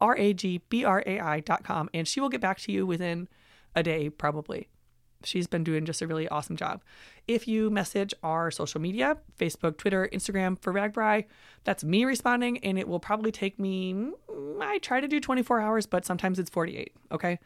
R 0.00 0.16
A 0.16 0.32
G 0.32 0.62
B 0.68 0.84
R 0.84 1.02
A 1.06 1.20
I.com. 1.20 1.90
And 1.92 2.08
she 2.08 2.20
will 2.20 2.30
get 2.30 2.40
back 2.40 2.58
to 2.60 2.72
you 2.72 2.86
within 2.86 3.28
a 3.74 3.82
day, 3.82 4.08
probably. 4.08 4.68
She's 5.26 5.46
been 5.46 5.64
doing 5.64 5.84
just 5.84 6.02
a 6.02 6.06
really 6.06 6.28
awesome 6.28 6.56
job. 6.56 6.82
If 7.26 7.48
you 7.48 7.70
message 7.70 8.14
our 8.22 8.50
social 8.50 8.80
media, 8.80 9.18
Facebook, 9.38 9.76
Twitter, 9.76 10.08
Instagram 10.12 10.60
for 10.60 10.72
RAGBRAI, 10.72 11.24
that's 11.64 11.84
me 11.84 12.04
responding, 12.04 12.58
and 12.58 12.78
it 12.78 12.88
will 12.88 13.00
probably 13.00 13.32
take 13.32 13.58
me, 13.58 13.94
mm, 13.94 14.62
I 14.62 14.78
try 14.78 15.00
to 15.00 15.08
do 15.08 15.20
24 15.20 15.60
hours, 15.60 15.86
but 15.86 16.04
sometimes 16.04 16.38
it's 16.38 16.50
48. 16.50 16.92
Okay. 17.12 17.38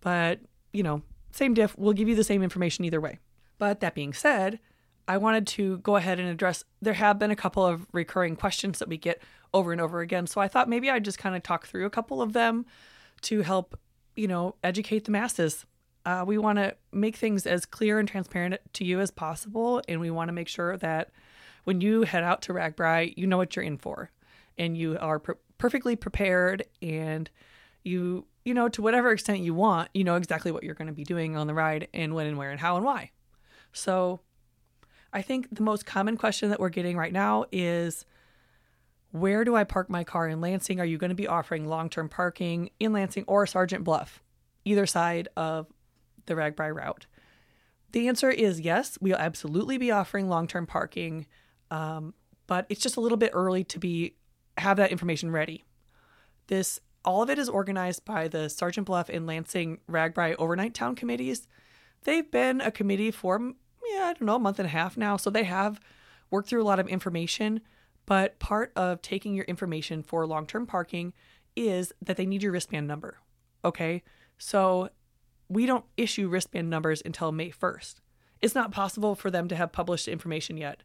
But, 0.00 0.40
you 0.72 0.82
know, 0.82 1.02
same 1.32 1.54
diff, 1.54 1.76
we'll 1.76 1.92
give 1.92 2.08
you 2.08 2.14
the 2.14 2.24
same 2.24 2.42
information 2.42 2.84
either 2.84 3.00
way. 3.00 3.18
But 3.58 3.80
that 3.80 3.94
being 3.94 4.12
said, 4.12 4.60
I 5.06 5.16
wanted 5.16 5.46
to 5.48 5.78
go 5.78 5.96
ahead 5.96 6.20
and 6.20 6.28
address 6.28 6.64
there 6.82 6.94
have 6.94 7.18
been 7.18 7.30
a 7.30 7.36
couple 7.36 7.64
of 7.64 7.86
recurring 7.92 8.36
questions 8.36 8.78
that 8.78 8.88
we 8.88 8.98
get 8.98 9.22
over 9.54 9.72
and 9.72 9.80
over 9.80 10.00
again. 10.00 10.26
So 10.26 10.40
I 10.40 10.48
thought 10.48 10.68
maybe 10.68 10.90
I'd 10.90 11.04
just 11.04 11.18
kind 11.18 11.34
of 11.34 11.42
talk 11.42 11.66
through 11.66 11.86
a 11.86 11.90
couple 11.90 12.20
of 12.20 12.34
them 12.34 12.66
to 13.22 13.40
help, 13.40 13.78
you 14.16 14.28
know, 14.28 14.56
educate 14.62 15.04
the 15.06 15.10
masses 15.10 15.64
uh, 16.08 16.24
we 16.26 16.38
want 16.38 16.56
to 16.56 16.74
make 16.90 17.16
things 17.16 17.46
as 17.46 17.66
clear 17.66 17.98
and 17.98 18.08
transparent 18.08 18.62
to 18.72 18.82
you 18.82 18.98
as 18.98 19.10
possible, 19.10 19.82
and 19.88 20.00
we 20.00 20.10
want 20.10 20.28
to 20.28 20.32
make 20.32 20.48
sure 20.48 20.78
that 20.78 21.10
when 21.64 21.82
you 21.82 22.00
head 22.00 22.24
out 22.24 22.40
to 22.40 22.54
RAGBRAI, 22.54 23.12
you 23.18 23.26
know 23.26 23.36
what 23.36 23.54
you're 23.54 23.62
in 23.62 23.76
for, 23.76 24.10
and 24.56 24.74
you 24.74 24.96
are 24.98 25.18
per- 25.18 25.36
perfectly 25.58 25.96
prepared, 25.96 26.64
and 26.80 27.28
you 27.84 28.24
you 28.42 28.54
know 28.54 28.70
to 28.70 28.80
whatever 28.80 29.12
extent 29.12 29.40
you 29.40 29.52
want, 29.52 29.90
you 29.92 30.02
know 30.02 30.16
exactly 30.16 30.50
what 30.50 30.64
you're 30.64 30.74
going 30.74 30.86
to 30.88 30.94
be 30.94 31.04
doing 31.04 31.36
on 31.36 31.46
the 31.46 31.52
ride, 31.52 31.88
and 31.92 32.14
when 32.14 32.26
and 32.26 32.38
where 32.38 32.50
and 32.50 32.60
how 32.60 32.76
and 32.76 32.86
why. 32.86 33.10
So, 33.74 34.20
I 35.12 35.20
think 35.20 35.54
the 35.54 35.62
most 35.62 35.84
common 35.84 36.16
question 36.16 36.48
that 36.48 36.58
we're 36.58 36.70
getting 36.70 36.96
right 36.96 37.12
now 37.12 37.44
is 37.52 38.06
Where 39.10 39.44
do 39.44 39.54
I 39.56 39.64
park 39.64 39.90
my 39.90 40.04
car 40.04 40.26
in 40.26 40.40
Lansing? 40.40 40.80
Are 40.80 40.86
you 40.86 40.96
going 40.96 41.10
to 41.10 41.14
be 41.14 41.28
offering 41.28 41.68
long 41.68 41.90
term 41.90 42.08
parking 42.08 42.70
in 42.80 42.94
Lansing 42.94 43.24
or 43.26 43.46
Sergeant 43.46 43.84
Bluff, 43.84 44.22
either 44.64 44.86
side 44.86 45.28
of 45.36 45.66
the 46.28 46.34
RAGBRAI 46.34 46.74
route? 46.74 47.06
The 47.92 48.08
answer 48.08 48.30
is 48.30 48.60
yes, 48.60 48.98
we'll 49.00 49.16
absolutely 49.16 49.78
be 49.78 49.90
offering 49.90 50.28
long 50.28 50.46
term 50.46 50.66
parking, 50.66 51.26
um, 51.70 52.14
but 52.46 52.66
it's 52.68 52.82
just 52.82 52.96
a 52.96 53.00
little 53.00 53.18
bit 53.18 53.32
early 53.34 53.64
to 53.64 53.78
be 53.78 54.14
have 54.58 54.76
that 54.76 54.90
information 54.90 55.30
ready. 55.30 55.64
This 56.48 56.80
all 57.04 57.22
of 57.22 57.30
it 57.30 57.38
is 57.38 57.48
organized 57.48 58.04
by 58.04 58.28
the 58.28 58.48
Sergeant 58.48 58.86
Bluff 58.86 59.08
and 59.08 59.26
Lansing 59.26 59.78
RAGBRAI 59.90 60.36
overnight 60.38 60.74
town 60.74 60.94
committees. 60.94 61.48
They've 62.04 62.30
been 62.30 62.60
a 62.60 62.70
committee 62.70 63.10
for 63.10 63.54
yeah, 63.90 64.04
I 64.04 64.12
don't 64.12 64.22
know, 64.22 64.36
a 64.36 64.40
month 64.40 64.58
and 64.58 64.66
a 64.66 64.70
half 64.70 64.96
now, 64.96 65.16
so 65.16 65.30
they 65.30 65.44
have 65.44 65.80
worked 66.30 66.48
through 66.48 66.62
a 66.62 66.64
lot 66.64 66.80
of 66.80 66.88
information. 66.88 67.60
But 68.04 68.38
part 68.38 68.72
of 68.74 69.02
taking 69.02 69.34
your 69.34 69.44
information 69.44 70.02
for 70.02 70.26
long 70.26 70.46
term 70.46 70.66
parking 70.66 71.12
is 71.56 71.92
that 72.00 72.16
they 72.16 72.26
need 72.26 72.42
your 72.42 72.52
wristband 72.52 72.86
number. 72.86 73.18
Okay. 73.64 74.02
So 74.38 74.90
we 75.48 75.66
don't 75.66 75.84
issue 75.96 76.28
wristband 76.28 76.68
numbers 76.70 77.02
until 77.04 77.32
May 77.32 77.50
1st. 77.50 77.96
It's 78.40 78.54
not 78.54 78.70
possible 78.70 79.14
for 79.14 79.30
them 79.30 79.48
to 79.48 79.56
have 79.56 79.72
published 79.72 80.08
information 80.08 80.56
yet. 80.56 80.82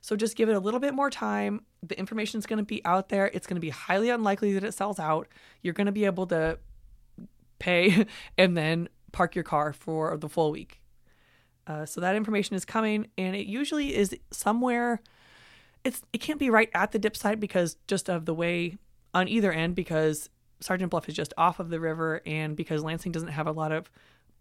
So 0.00 0.16
just 0.16 0.36
give 0.36 0.48
it 0.48 0.54
a 0.54 0.60
little 0.60 0.80
bit 0.80 0.94
more 0.94 1.10
time. 1.10 1.62
The 1.82 1.98
information 1.98 2.38
is 2.38 2.46
going 2.46 2.58
to 2.58 2.64
be 2.64 2.84
out 2.84 3.08
there. 3.08 3.30
It's 3.32 3.46
going 3.46 3.56
to 3.56 3.60
be 3.60 3.70
highly 3.70 4.10
unlikely 4.10 4.52
that 4.54 4.64
it 4.64 4.74
sells 4.74 4.98
out. 4.98 5.28
You're 5.62 5.74
going 5.74 5.86
to 5.86 5.92
be 5.92 6.04
able 6.04 6.26
to 6.26 6.58
pay 7.58 8.06
and 8.38 8.56
then 8.56 8.88
park 9.12 9.34
your 9.34 9.44
car 9.44 9.72
for 9.72 10.16
the 10.16 10.28
full 10.28 10.50
week. 10.50 10.80
Uh, 11.66 11.86
so 11.86 12.00
that 12.00 12.16
information 12.16 12.56
is 12.56 12.64
coming, 12.64 13.06
and 13.16 13.36
it 13.36 13.46
usually 13.46 13.94
is 13.94 14.16
somewhere. 14.32 15.00
It's 15.84 16.02
it 16.12 16.18
can't 16.18 16.40
be 16.40 16.50
right 16.50 16.68
at 16.74 16.90
the 16.90 16.98
dip 16.98 17.16
site 17.16 17.38
because 17.38 17.76
just 17.86 18.10
of 18.10 18.24
the 18.24 18.34
way 18.34 18.78
on 19.14 19.28
either 19.28 19.52
end 19.52 19.76
because 19.76 20.28
Sergeant 20.62 20.90
Bluff 20.90 21.08
is 21.08 21.14
just 21.14 21.34
off 21.36 21.60
of 21.60 21.70
the 21.70 21.80
river, 21.80 22.22
and 22.24 22.56
because 22.56 22.82
Lansing 22.82 23.12
doesn't 23.12 23.28
have 23.28 23.46
a 23.46 23.52
lot 23.52 23.72
of 23.72 23.90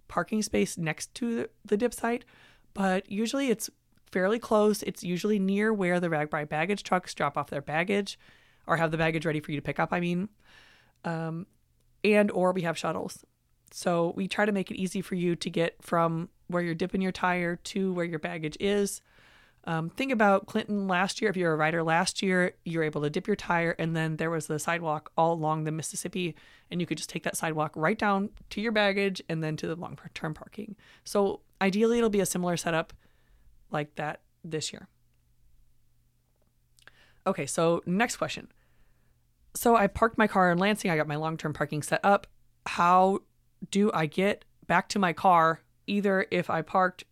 parking 0.07 0.41
space 0.41 0.77
next 0.77 1.13
to 1.15 1.35
the, 1.35 1.49
the 1.65 1.77
dip 1.77 1.93
site, 1.93 2.25
but 2.73 3.09
usually 3.11 3.49
it's 3.49 3.69
fairly 4.11 4.39
close. 4.39 4.83
It's 4.83 5.03
usually 5.03 5.39
near 5.39 5.73
where 5.73 5.99
the 5.99 6.09
RAGBRAI 6.09 6.47
baggage 6.49 6.83
trucks 6.83 7.13
drop 7.13 7.37
off 7.37 7.49
their 7.49 7.61
baggage 7.61 8.19
or 8.67 8.77
have 8.77 8.91
the 8.91 8.97
baggage 8.97 9.25
ready 9.25 9.39
for 9.39 9.51
you 9.51 9.57
to 9.57 9.63
pick 9.63 9.79
up, 9.79 9.89
I 9.91 9.99
mean. 9.99 10.29
Um, 11.03 11.47
and 12.03 12.29
or 12.31 12.51
we 12.51 12.61
have 12.61 12.77
shuttles. 12.77 13.25
So 13.71 14.13
we 14.15 14.27
try 14.27 14.45
to 14.45 14.51
make 14.51 14.69
it 14.69 14.75
easy 14.75 15.01
for 15.01 15.15
you 15.15 15.35
to 15.37 15.49
get 15.49 15.75
from 15.81 16.29
where 16.47 16.61
you're 16.61 16.75
dipping 16.75 17.01
your 17.01 17.13
tire 17.13 17.55
to 17.55 17.93
where 17.93 18.05
your 18.05 18.19
baggage 18.19 18.57
is. 18.59 19.01
Um, 19.65 19.89
think 19.89 20.11
about 20.11 20.47
Clinton 20.47 20.87
last 20.87 21.21
year. 21.21 21.29
If 21.29 21.37
you're 21.37 21.53
a 21.53 21.55
rider 21.55 21.83
last 21.83 22.21
year, 22.23 22.53
you're 22.65 22.83
able 22.83 23.01
to 23.01 23.09
dip 23.09 23.27
your 23.27 23.35
tire, 23.35 23.75
and 23.77 23.95
then 23.95 24.17
there 24.17 24.31
was 24.31 24.47
the 24.47 24.57
sidewalk 24.57 25.11
all 25.15 25.33
along 25.33 25.63
the 25.63 25.71
Mississippi, 25.71 26.35
and 26.71 26.81
you 26.81 26.87
could 26.87 26.97
just 26.97 27.09
take 27.09 27.23
that 27.23 27.37
sidewalk 27.37 27.71
right 27.75 27.97
down 27.97 28.29
to 28.49 28.61
your 28.61 28.71
baggage 28.71 29.21
and 29.29 29.43
then 29.43 29.55
to 29.57 29.67
the 29.67 29.75
long 29.75 29.97
term 30.13 30.33
parking. 30.33 30.75
So 31.03 31.41
ideally, 31.61 31.99
it'll 31.99 32.09
be 32.09 32.21
a 32.21 32.25
similar 32.25 32.57
setup 32.57 32.93
like 33.69 33.95
that 33.95 34.21
this 34.43 34.73
year. 34.73 34.87
Okay, 37.27 37.45
so 37.45 37.83
next 37.85 38.17
question. 38.17 38.47
So 39.53 39.75
I 39.75 39.87
parked 39.87 40.17
my 40.17 40.27
car 40.27 40.51
in 40.51 40.57
Lansing. 40.57 40.89
I 40.89 40.97
got 40.97 41.07
my 41.07 41.17
long 41.17 41.37
term 41.37 41.53
parking 41.53 41.83
set 41.83 41.99
up. 42.03 42.25
How 42.65 43.19
do 43.69 43.91
I 43.93 44.07
get 44.07 44.43
back 44.65 44.89
to 44.89 44.99
my 44.99 45.13
car? 45.13 45.61
Either 45.85 46.25
if 46.31 46.49
I 46.49 46.61
parked 46.61 47.03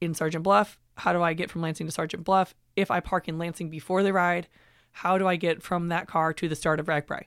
in 0.00 0.14
Sergeant 0.14 0.44
Bluff 0.44 0.78
how 0.98 1.12
do 1.12 1.22
I 1.22 1.32
get 1.32 1.50
from 1.50 1.62
Lansing 1.62 1.86
to 1.86 1.92
Sergeant 1.92 2.24
Bluff? 2.24 2.54
If 2.76 2.90
I 2.90 3.00
park 3.00 3.28
in 3.28 3.38
Lansing 3.38 3.70
before 3.70 4.02
the 4.02 4.12
ride, 4.12 4.48
how 4.90 5.16
do 5.16 5.26
I 5.26 5.36
get 5.36 5.62
from 5.62 5.88
that 5.88 6.08
car 6.08 6.32
to 6.34 6.48
the 6.48 6.56
start 6.56 6.80
of 6.80 6.86
RAGBRAI? 6.86 7.24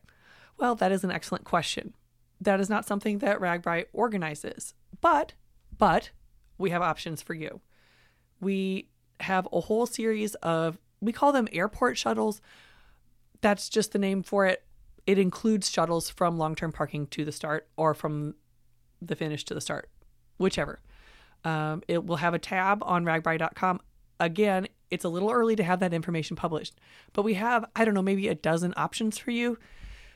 Well, 0.58 0.76
that 0.76 0.92
is 0.92 1.04
an 1.04 1.12
excellent 1.12 1.46
question. 1.46 1.94
That 2.40 2.60
is 2.60 2.70
not 2.70 2.86
something 2.86 3.20
that 3.20 3.40
RAGBRAI 3.40 3.86
organizes, 3.94 4.74
but 5.00 5.34
but 5.78 6.12
we 6.58 6.70
have 6.70 6.82
options 6.82 7.22
for 7.22 7.34
you. 7.34 7.62
We 8.40 8.90
have 9.22 9.48
a 9.52 9.62
whole 9.62 9.86
series 9.86 10.36
of 10.36 10.78
we 11.00 11.12
call 11.12 11.32
them 11.32 11.48
airport 11.52 11.98
shuttles. 11.98 12.42
That's 13.42 13.70
just 13.70 13.92
the 13.92 14.00
name 14.00 14.22
for 14.22 14.46
it. 14.46 14.64
It 15.08 15.18
includes 15.18 15.70
shuttles 15.70 16.10
from 16.10 16.38
long-term 16.38 16.74
parking 16.74 17.08
to 17.08 17.26
the 17.26 17.32
start 17.32 17.68
or 17.78 17.94
from 17.94 18.36
the 19.02 19.16
finish 19.16 19.44
to 19.46 19.54
the 19.56 19.62
start, 19.62 19.90
whichever. 20.38 20.80
Um, 21.44 21.82
it 21.88 22.06
will 22.06 22.18
have 22.18 22.34
a 22.34 22.40
tab 22.40 22.84
on 22.84 23.06
ragbrai.com. 23.06 23.82
Again, 24.20 24.68
it's 24.92 25.06
a 25.06 25.10
little 25.10 25.32
early 25.32 25.56
to 25.56 25.64
have 25.64 25.80
that 25.80 25.94
information 25.94 26.36
published, 26.36 26.76
but 27.14 27.24
we 27.24 27.34
have, 27.36 27.66
I 27.76 27.86
don't 27.86 27.94
know, 27.94 28.02
maybe 28.02 28.28
a 28.28 28.36
dozen 28.36 28.74
options 28.78 29.18
for 29.18 29.32
you. 29.32 29.58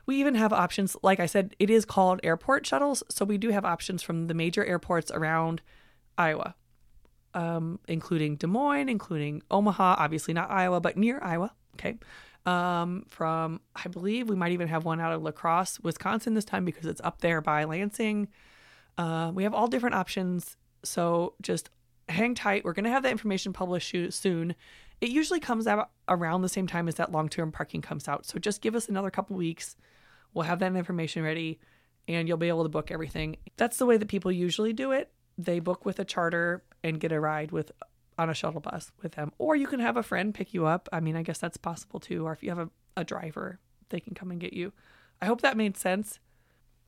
We 0.05 0.17
even 0.17 0.35
have 0.35 0.53
options, 0.53 0.95
like 1.01 1.19
I 1.19 1.25
said, 1.25 1.55
it 1.57 1.69
is 1.69 1.85
called 1.85 2.19
airport 2.21 2.67
shuttles. 2.67 3.01
So 3.09 3.25
we 3.25 3.37
do 3.39 3.49
have 3.49 3.65
options 3.65 4.03
from 4.03 4.27
the 4.27 4.35
major 4.35 4.63
airports 4.63 5.09
around 5.11 5.61
Iowa, 6.17 6.55
um, 7.33 7.79
including 7.87 8.35
Des 8.35 8.47
Moines, 8.47 8.89
including 8.89 9.41
Omaha, 9.49 9.95
obviously 9.97 10.33
not 10.33 10.51
Iowa, 10.51 10.79
but 10.79 10.97
near 10.97 11.19
Iowa. 11.23 11.53
Okay. 11.73 11.97
Um, 12.45 13.05
from, 13.07 13.61
I 13.75 13.87
believe 13.87 14.29
we 14.29 14.35
might 14.35 14.51
even 14.51 14.67
have 14.67 14.85
one 14.85 15.01
out 15.01 15.11
of 15.11 15.23
La 15.23 15.31
Crosse, 15.31 15.79
Wisconsin 15.79 16.35
this 16.35 16.45
time 16.45 16.63
because 16.63 16.85
it's 16.85 17.01
up 17.03 17.21
there 17.21 17.41
by 17.41 17.63
Lansing. 17.63 18.27
Uh, 18.99 19.31
we 19.33 19.43
have 19.43 19.55
all 19.55 19.67
different 19.67 19.95
options 19.95 20.55
so 20.85 21.33
just 21.41 21.69
hang 22.07 22.35
tight. 22.35 22.63
We're 22.63 22.73
going 22.73 22.85
to 22.85 22.91
have 22.91 23.03
that 23.03 23.11
information 23.11 23.53
published 23.53 23.95
soon. 24.09 24.55
It 25.01 25.09
usually 25.09 25.39
comes 25.39 25.67
out 25.67 25.89
around 26.07 26.41
the 26.41 26.49
same 26.49 26.67
time 26.67 26.87
as 26.87 26.95
that 26.95 27.11
long 27.11 27.29
term 27.29 27.51
parking 27.51 27.81
comes 27.81 28.07
out. 28.07 28.25
So 28.25 28.39
just 28.39 28.61
give 28.61 28.75
us 28.75 28.87
another 28.87 29.09
couple 29.09 29.35
weeks. 29.35 29.75
We'll 30.33 30.45
have 30.45 30.59
that 30.59 30.75
information 30.75 31.23
ready 31.23 31.59
and 32.07 32.27
you'll 32.27 32.37
be 32.37 32.47
able 32.47 32.63
to 32.63 32.69
book 32.69 32.91
everything. 32.91 33.37
That's 33.57 33.77
the 33.77 33.85
way 33.85 33.97
that 33.97 34.07
people 34.07 34.31
usually 34.31 34.73
do 34.73 34.91
it. 34.91 35.11
They 35.37 35.59
book 35.59 35.85
with 35.85 35.99
a 35.99 36.05
charter 36.05 36.63
and 36.83 36.99
get 36.99 37.11
a 37.11 37.19
ride 37.19 37.51
with 37.51 37.71
on 38.17 38.29
a 38.29 38.33
shuttle 38.33 38.61
bus 38.61 38.91
with 39.01 39.13
them. 39.13 39.31
Or 39.37 39.55
you 39.55 39.67
can 39.67 39.79
have 39.79 39.97
a 39.97 40.03
friend 40.03 40.33
pick 40.33 40.53
you 40.53 40.65
up. 40.65 40.87
I 40.93 40.99
mean, 40.99 41.15
I 41.15 41.23
guess 41.23 41.39
that's 41.39 41.57
possible 41.57 41.99
too. 41.99 42.25
Or 42.25 42.31
if 42.31 42.43
you 42.43 42.49
have 42.49 42.59
a, 42.59 42.69
a 42.95 43.03
driver, 43.03 43.59
they 43.89 43.99
can 43.99 44.13
come 44.13 44.31
and 44.31 44.39
get 44.39 44.53
you. 44.53 44.71
I 45.21 45.25
hope 45.25 45.41
that 45.41 45.57
made 45.57 45.77
sense. 45.77 46.19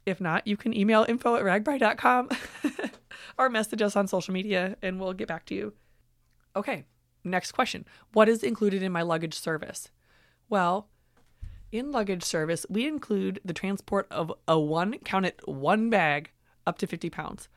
If 0.05 0.21
not, 0.21 0.47
you 0.47 0.55
can 0.55 0.73
email 0.73 1.05
info 1.07 1.35
at 1.35 1.43
ragbrai.com 1.43 2.29
or 3.37 3.49
message 3.49 3.81
us 3.81 3.95
on 3.95 4.07
social 4.07 4.33
media 4.33 4.77
and 4.81 4.99
we'll 4.99 5.13
get 5.13 5.27
back 5.27 5.45
to 5.45 5.55
you. 5.55 5.73
Okay, 6.55 6.85
next 7.23 7.51
question. 7.51 7.85
What 8.13 8.29
is 8.29 8.43
included 8.43 8.83
in 8.83 8.91
my 8.91 9.01
luggage 9.01 9.37
service? 9.37 9.89
Well, 10.49 10.89
in 11.71 11.91
luggage 11.91 12.23
service, 12.23 12.65
we 12.69 12.87
include 12.87 13.41
the 13.43 13.53
transport 13.53 14.07
of 14.09 14.31
a 14.47 14.59
one, 14.59 14.97
count 14.99 15.25
it, 15.25 15.39
one 15.45 15.89
bag 15.89 16.31
up 16.65 16.77
to 16.79 16.87
50 16.87 17.09
pounds. 17.09 17.49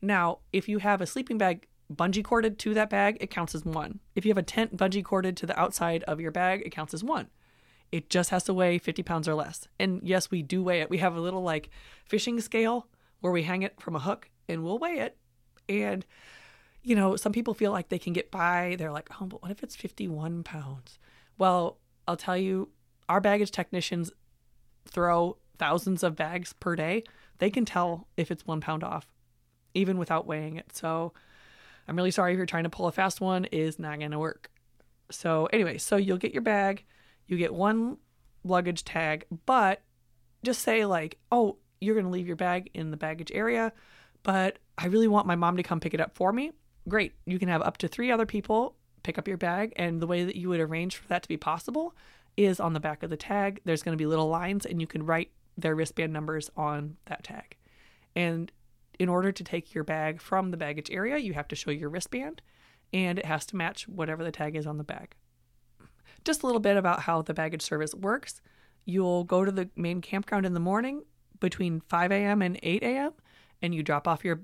Now, 0.00 0.38
if 0.52 0.68
you 0.68 0.78
have 0.78 1.00
a 1.00 1.06
sleeping 1.06 1.38
bag 1.38 1.68
bungee 1.92 2.24
corded 2.24 2.58
to 2.60 2.74
that 2.74 2.90
bag, 2.90 3.18
it 3.20 3.30
counts 3.30 3.54
as 3.54 3.64
one. 3.64 4.00
If 4.14 4.24
you 4.24 4.30
have 4.30 4.38
a 4.38 4.42
tent 4.42 4.76
bungee 4.76 5.04
corded 5.04 5.36
to 5.38 5.46
the 5.46 5.58
outside 5.58 6.02
of 6.04 6.20
your 6.20 6.30
bag, 6.30 6.62
it 6.64 6.70
counts 6.70 6.94
as 6.94 7.04
one. 7.04 7.28
It 7.92 8.08
just 8.08 8.30
has 8.30 8.44
to 8.44 8.54
weigh 8.54 8.78
50 8.78 9.02
pounds 9.02 9.28
or 9.28 9.34
less. 9.34 9.68
And 9.78 10.00
yes, 10.02 10.30
we 10.30 10.42
do 10.42 10.62
weigh 10.62 10.80
it. 10.80 10.90
We 10.90 10.98
have 10.98 11.14
a 11.14 11.20
little 11.20 11.42
like 11.42 11.70
fishing 12.04 12.40
scale 12.40 12.88
where 13.20 13.32
we 13.32 13.42
hang 13.42 13.62
it 13.62 13.80
from 13.80 13.94
a 13.94 14.00
hook 14.00 14.30
and 14.52 14.64
we'll 14.64 14.78
weigh 14.78 14.98
it. 14.98 15.16
And, 15.68 16.04
you 16.82 16.94
know, 16.94 17.16
some 17.16 17.32
people 17.32 17.54
feel 17.54 17.72
like 17.72 17.88
they 17.88 17.98
can 17.98 18.12
get 18.12 18.30
by. 18.30 18.76
They're 18.78 18.92
like, 18.92 19.08
oh, 19.20 19.26
but 19.26 19.42
what 19.42 19.50
if 19.50 19.62
it's 19.62 19.76
51 19.76 20.42
pounds? 20.42 20.98
Well, 21.38 21.78
I'll 22.06 22.16
tell 22.16 22.36
you, 22.36 22.70
our 23.08 23.20
baggage 23.20 23.50
technicians 23.50 24.10
throw 24.86 25.36
thousands 25.58 26.02
of 26.02 26.16
bags 26.16 26.52
per 26.52 26.76
day. 26.76 27.04
They 27.38 27.50
can 27.50 27.64
tell 27.64 28.08
if 28.16 28.30
it's 28.30 28.46
one 28.46 28.60
pound 28.60 28.84
off, 28.84 29.08
even 29.74 29.98
without 29.98 30.26
weighing 30.26 30.56
it. 30.56 30.74
So 30.74 31.12
I'm 31.88 31.96
really 31.96 32.10
sorry 32.10 32.32
if 32.32 32.36
you're 32.36 32.46
trying 32.46 32.64
to 32.64 32.70
pull 32.70 32.86
a 32.86 32.92
fast 32.92 33.20
one, 33.20 33.46
is 33.46 33.78
not 33.78 33.98
going 33.98 34.12
to 34.12 34.18
work. 34.18 34.50
So, 35.10 35.46
anyway, 35.52 35.78
so 35.78 35.96
you'll 35.96 36.16
get 36.16 36.32
your 36.32 36.42
bag 36.42 36.84
you 37.26 37.38
get 37.38 37.54
one 37.54 37.96
luggage 38.44 38.84
tag, 38.84 39.24
but 39.46 39.82
just 40.44 40.62
say, 40.62 40.84
like, 40.84 41.18
oh, 41.30 41.56
you're 41.80 41.94
going 41.94 42.06
to 42.06 42.12
leave 42.12 42.26
your 42.26 42.36
bag 42.36 42.70
in 42.74 42.90
the 42.90 42.96
baggage 42.96 43.32
area, 43.32 43.72
but 44.22 44.58
I 44.78 44.86
really 44.86 45.08
want 45.08 45.26
my 45.26 45.36
mom 45.36 45.56
to 45.56 45.62
come 45.62 45.80
pick 45.80 45.94
it 45.94 46.00
up 46.00 46.14
for 46.14 46.32
me. 46.32 46.52
Great. 46.88 47.12
You 47.26 47.38
can 47.38 47.48
have 47.48 47.62
up 47.62 47.78
to 47.78 47.88
three 47.88 48.10
other 48.10 48.26
people 48.26 48.76
pick 49.02 49.18
up 49.18 49.26
your 49.28 49.36
bag. 49.36 49.72
And 49.76 50.00
the 50.00 50.06
way 50.06 50.24
that 50.24 50.36
you 50.36 50.48
would 50.48 50.60
arrange 50.60 50.96
for 50.96 51.08
that 51.08 51.22
to 51.22 51.28
be 51.28 51.36
possible 51.36 51.94
is 52.36 52.60
on 52.60 52.72
the 52.72 52.80
back 52.80 53.02
of 53.02 53.10
the 53.10 53.16
tag. 53.16 53.60
There's 53.64 53.82
going 53.82 53.96
to 53.96 54.02
be 54.02 54.06
little 54.06 54.28
lines, 54.28 54.64
and 54.64 54.80
you 54.80 54.86
can 54.86 55.04
write 55.04 55.30
their 55.56 55.74
wristband 55.74 56.12
numbers 56.12 56.50
on 56.56 56.96
that 57.06 57.24
tag. 57.24 57.56
And 58.14 58.50
in 58.98 59.08
order 59.08 59.32
to 59.32 59.44
take 59.44 59.74
your 59.74 59.84
bag 59.84 60.20
from 60.20 60.50
the 60.50 60.56
baggage 60.56 60.90
area, 60.90 61.18
you 61.18 61.34
have 61.34 61.48
to 61.48 61.56
show 61.56 61.70
your 61.70 61.88
wristband, 61.88 62.42
and 62.92 63.18
it 63.18 63.26
has 63.26 63.44
to 63.46 63.56
match 63.56 63.88
whatever 63.88 64.24
the 64.24 64.32
tag 64.32 64.56
is 64.56 64.66
on 64.66 64.78
the 64.78 64.84
bag 64.84 65.14
just 66.24 66.42
a 66.42 66.46
little 66.46 66.60
bit 66.60 66.76
about 66.76 67.00
how 67.00 67.22
the 67.22 67.34
baggage 67.34 67.62
service 67.62 67.94
works. 67.94 68.40
You'll 68.84 69.24
go 69.24 69.44
to 69.44 69.52
the 69.52 69.68
main 69.76 70.00
campground 70.00 70.46
in 70.46 70.54
the 70.54 70.60
morning 70.60 71.04
between 71.40 71.80
5 71.88 72.12
a.m. 72.12 72.42
and 72.42 72.58
8 72.62 72.82
a.m. 72.82 73.12
and 73.62 73.74
you 73.74 73.82
drop 73.82 74.06
off 74.08 74.24
your 74.24 74.40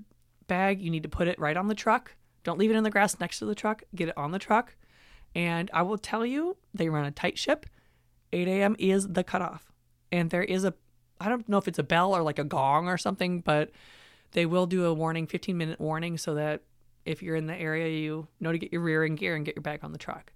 bag. 0.47 0.81
You 0.81 0.89
need 0.89 1.03
to 1.03 1.09
put 1.09 1.27
it 1.27 1.39
right 1.39 1.57
on 1.57 1.67
the 1.67 1.75
truck. 1.75 2.15
Don't 2.43 2.57
leave 2.57 2.71
it 2.71 2.75
in 2.75 2.83
the 2.83 2.89
grass 2.89 3.19
next 3.19 3.39
to 3.39 3.45
the 3.45 3.55
truck. 3.55 3.83
Get 3.93 4.09
it 4.09 4.17
on 4.17 4.31
the 4.31 4.39
truck. 4.39 4.75
And 5.35 5.69
I 5.73 5.83
will 5.83 5.97
tell 5.97 6.25
you, 6.25 6.57
they 6.73 6.89
run 6.89 7.05
a 7.05 7.11
tight 7.11 7.37
ship. 7.37 7.65
8 8.31 8.47
a.m. 8.47 8.75
is 8.79 9.07
the 9.07 9.23
cutoff. 9.23 9.71
And 10.11 10.29
there 10.29 10.43
is 10.43 10.63
a, 10.63 10.73
I 11.19 11.29
don't 11.29 11.47
know 11.47 11.57
if 11.57 11.67
it's 11.67 11.79
a 11.79 11.83
bell 11.83 12.15
or 12.15 12.21
like 12.21 12.39
a 12.39 12.43
gong 12.43 12.87
or 12.87 12.97
something, 12.97 13.41
but 13.41 13.71
they 14.31 14.45
will 14.45 14.65
do 14.65 14.85
a 14.85 14.93
warning, 14.93 15.27
15 15.27 15.57
minute 15.57 15.79
warning, 15.79 16.17
so 16.17 16.35
that 16.35 16.63
if 17.05 17.21
you're 17.21 17.35
in 17.35 17.47
the 17.47 17.55
area, 17.55 17.87
you 17.89 18.27
know 18.39 18.51
to 18.51 18.57
get 18.57 18.71
your 18.71 18.81
rear 18.81 19.03
in 19.03 19.15
gear 19.15 19.35
and 19.35 19.45
get 19.45 19.55
your 19.55 19.63
bag 19.63 19.79
on 19.83 19.91
the 19.91 19.97
truck. 19.97 20.31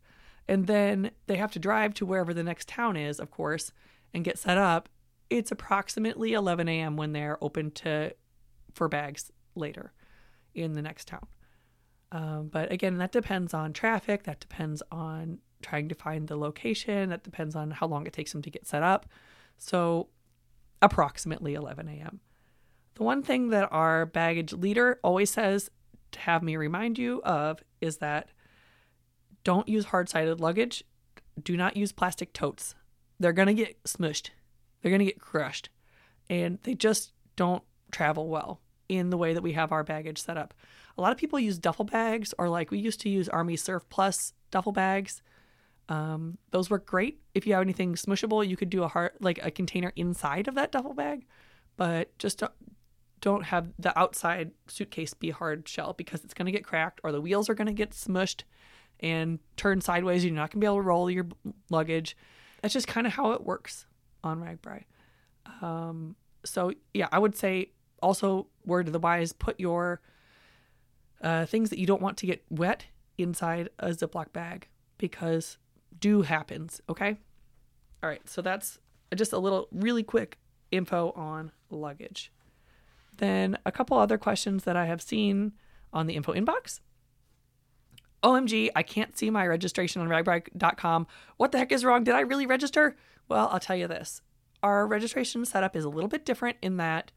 And 0.48 0.68
then 0.68 1.12
they 1.28 1.38
have 1.38 1.52
to 1.54 1.60
drive 1.60 1.94
to 1.96 2.06
wherever 2.06 2.34
the 2.34 2.44
next 2.44 2.68
town 2.68 2.98
is, 2.98 3.20
of 3.20 3.32
course, 3.32 3.72
and 4.14 4.24
get 4.24 4.38
set 4.38 4.58
up. 4.58 4.90
It's 5.30 5.52
approximately 5.52 6.34
11 6.34 6.68
a.m. 6.68 6.98
when 6.98 7.14
they're 7.14 7.38
open 7.42 7.72
to 7.72 8.14
for 8.74 8.88
bags 8.88 9.32
later 9.56 9.94
in 10.54 10.74
the 10.74 10.82
next 10.82 11.08
town. 11.08 11.28
Um, 12.12 12.50
but 12.52 12.72
again, 12.72 12.98
that 13.00 13.12
depends 13.12 13.54
on 13.54 13.74
traffic. 13.74 14.24
That 14.24 14.40
depends 14.40 14.84
on 14.92 15.40
trying 15.64 15.90
to 15.90 15.96
find 15.96 16.28
the 16.28 16.38
location. 16.38 17.10
That 17.10 17.24
depends 17.24 17.56
on 17.56 17.72
how 17.72 17.88
long 17.88 18.06
it 18.06 18.14
takes 18.14 18.32
them 18.32 18.44
to 18.44 18.52
get 18.52 18.68
set 18.68 18.84
up. 18.84 19.08
So, 19.58 20.10
approximately 20.82 21.54
11 21.54 21.88
a.m. 21.88 22.20
The 22.96 23.04
one 23.04 23.24
thing 23.24 23.50
that 23.50 23.70
our 23.72 24.06
baggage 24.06 24.54
leader 24.54 25.00
always 25.04 25.32
says 25.32 25.72
to 26.12 26.20
have 26.20 26.44
me 26.44 26.56
remind 26.56 27.00
you 27.00 27.22
of 27.24 27.64
is 27.82 27.98
that 27.98 28.30
don't 29.44 29.68
use 29.68 29.86
hard 29.86 30.10
sided 30.10 30.40
luggage. 30.40 30.84
Do 31.42 31.58
not 31.58 31.76
use 31.76 31.92
plastic 31.92 32.34
totes. 32.34 32.76
They're 33.20 33.34
going 33.34 33.48
to 33.48 33.54
get 33.54 33.82
smushed, 33.84 34.30
they're 34.82 34.92
going 34.92 35.00
to 35.00 35.06
get 35.06 35.20
crushed, 35.20 35.70
and 36.30 36.60
they 36.64 36.76
just 36.76 37.14
don't 37.36 37.64
travel 37.94 38.28
well 38.28 38.60
in 38.90 39.10
the 39.10 39.18
way 39.18 39.34
that 39.34 39.44
we 39.44 39.54
have 39.54 39.72
our 39.72 39.84
baggage 39.84 40.22
set 40.22 40.38
up. 40.38 40.54
A 40.98 41.02
lot 41.02 41.12
of 41.12 41.18
people 41.18 41.40
use 41.40 41.58
duffel 41.58 41.86
bags, 41.86 42.34
or 42.38 42.50
like 42.50 42.70
we 42.70 42.78
used 42.78 43.00
to 43.02 43.10
use 43.10 43.30
Army 43.30 43.56
Surf 43.56 43.88
Plus 43.90 44.34
duffel 44.52 44.72
bags. 44.72 45.22
Um, 45.90 46.38
those 46.52 46.70
work 46.70 46.86
great. 46.86 47.22
If 47.34 47.48
you 47.48 47.54
have 47.54 47.62
anything 47.62 47.96
smushable, 47.96 48.48
you 48.48 48.56
could 48.56 48.70
do 48.70 48.84
a 48.84 48.88
heart 48.88 49.16
like 49.20 49.40
a 49.44 49.52
container 49.52 49.92
inside 49.96 50.48
of 50.48 50.56
that 50.56 50.72
duffel 50.72 50.94
bag, 50.94 51.26
but 51.76 52.18
just 52.20 52.40
don't, 52.40 52.54
don't 53.22 53.44
have 53.46 53.74
the 53.80 53.98
outside 53.98 54.52
suitcase 54.68 55.14
be 55.14 55.30
hard 55.32 55.68
shell 55.68 55.94
because 55.94 56.24
it's 56.24 56.34
going 56.34 56.46
to 56.46 56.52
get 56.52 56.66
cracked 56.66 57.02
or 57.04 57.12
the 57.12 57.22
wheels 57.22 57.50
are 57.50 57.54
going 57.54 57.68
to 57.68 57.74
get 57.74 57.92
smushed 57.92 58.44
and 59.00 59.40
turn 59.58 59.82
sideways. 59.82 60.24
You're 60.24 60.34
not 60.34 60.52
going 60.52 60.60
to 60.62 60.66
be 60.66 60.68
able 60.68 60.78
to 60.78 60.82
roll 60.82 61.10
your 61.10 61.28
luggage. 61.70 62.16
That's 62.62 62.74
just 62.74 62.88
kind 62.88 63.06
of 63.06 63.14
how 63.14 63.32
it 63.32 63.44
works 63.44 63.86
on 64.24 64.40
RAGBRAI. 64.40 64.84
Um, 65.62 66.16
so 66.46 66.72
yeah, 66.94 67.10
I 67.12 67.20
would 67.20 67.36
say 67.36 67.72
also 68.04 68.48
word 68.66 68.88
of 68.88 68.94
the 68.94 69.00
wise: 69.00 69.34
put 69.34 69.60
your 69.60 70.02
uh, 71.22 71.46
things 71.46 71.70
that 71.70 71.80
you 71.80 71.88
don't 71.88 72.02
want 72.02 72.18
to 72.18 72.26
get 72.26 72.44
wet 72.50 72.86
inside 73.18 73.70
a 73.80 73.90
Ziploc 73.90 74.34
bag 74.34 74.68
because 74.98 75.58
do 76.00 76.22
happens. 76.22 76.82
Okay. 76.90 77.18
All 78.02 78.10
right. 78.10 78.28
So 78.28 78.42
that's 78.42 78.80
just 79.16 79.34
a 79.34 79.38
little 79.38 79.68
really 79.72 80.04
quick 80.04 80.38
info 80.72 81.12
on 81.16 81.52
luggage. 81.70 82.32
Then 83.18 83.58
a 83.66 83.72
couple 83.72 83.98
other 83.98 84.18
questions 84.18 84.64
that 84.64 84.76
I 84.76 84.86
have 84.86 85.02
seen 85.02 85.54
on 85.92 86.08
the 86.08 86.16
info 86.16 86.34
inbox. 86.34 86.82
OMG, 88.24 88.70
I 88.76 88.84
can't 88.84 89.18
see 89.18 89.30
my 89.30 89.46
registration 89.46 90.02
on 90.02 90.08
ragbrai.com. 90.08 91.08
What 91.38 91.52
the 91.52 91.58
heck 91.58 91.72
is 91.72 91.84
wrong? 91.84 92.04
Did 92.04 92.16
I 92.16 92.22
really 92.22 92.46
register? 92.46 92.96
Well, 93.28 93.50
I'll 93.52 93.60
tell 93.60 93.76
you 93.76 93.88
this. 93.88 94.22
Our 94.64 94.88
registration 94.88 95.46
setup 95.46 95.76
is 95.76 95.84
a 95.84 95.90
little 95.90 96.08
bit 96.08 96.26
different 96.26 96.58
in 96.62 96.78
that 96.78 97.12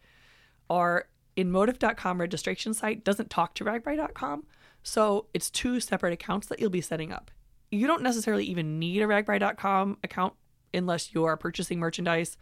our 0.71 1.09
EnMotive.com 1.37 2.21
registration 2.21 2.75
site 2.75 3.05
doesn't 3.05 3.31
talk 3.31 3.55
to 3.55 3.65
ragbrai.com. 3.65 4.45
So 4.83 5.27
it's 5.35 5.51
two 5.51 5.81
separate 5.81 6.13
accounts 6.13 6.47
that 6.49 6.61
you'll 6.61 6.71
be 6.71 6.81
setting 6.81 7.13
up. 7.13 7.31
You 7.71 7.87
don't 7.87 8.03
necessarily 8.03 8.45
even 8.45 8.79
need 8.79 9.03
a 9.03 9.07
ragbrai.com 9.07 9.99
account 10.05 10.35
unless 10.73 11.13
you 11.15 11.25
are 11.25 11.37
purchasing 11.37 11.79
merchandise 11.79 12.37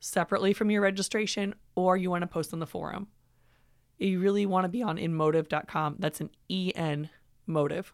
separately 0.00 0.52
from 0.52 0.70
your 0.70 0.82
registration 0.82 1.54
or 1.74 1.96
you 1.96 2.10
want 2.10 2.22
to 2.22 2.26
post 2.26 2.52
on 2.52 2.60
the 2.60 2.66
forum. 2.66 3.08
You 3.98 4.20
really 4.20 4.46
want 4.46 4.64
to 4.64 4.68
be 4.68 4.82
on 4.82 4.98
enmotive.com. 4.98 5.96
That's 5.98 6.20
an 6.20 6.30
EN 6.50 7.10
motive. 7.46 7.92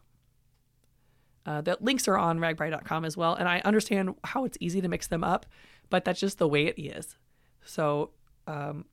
Uh, 1.45 1.61
the 1.61 1.77
links 1.81 2.07
are 2.07 2.17
on 2.17 2.39
ragbrai.com 2.39 3.05
as 3.05 3.17
well. 3.17 3.33
And 3.35 3.47
I 3.47 3.61
understand 3.65 4.15
how 4.23 4.45
it's 4.45 4.57
easy 4.61 4.81
to 4.81 4.87
mix 4.87 5.07
them 5.07 5.23
up, 5.23 5.45
but 5.89 6.05
that's 6.05 6.19
just 6.19 6.37
the 6.37 6.47
way 6.47 6.67
it 6.67 6.79
is. 6.79 7.15
So, 7.65 8.11
um, 8.47 8.85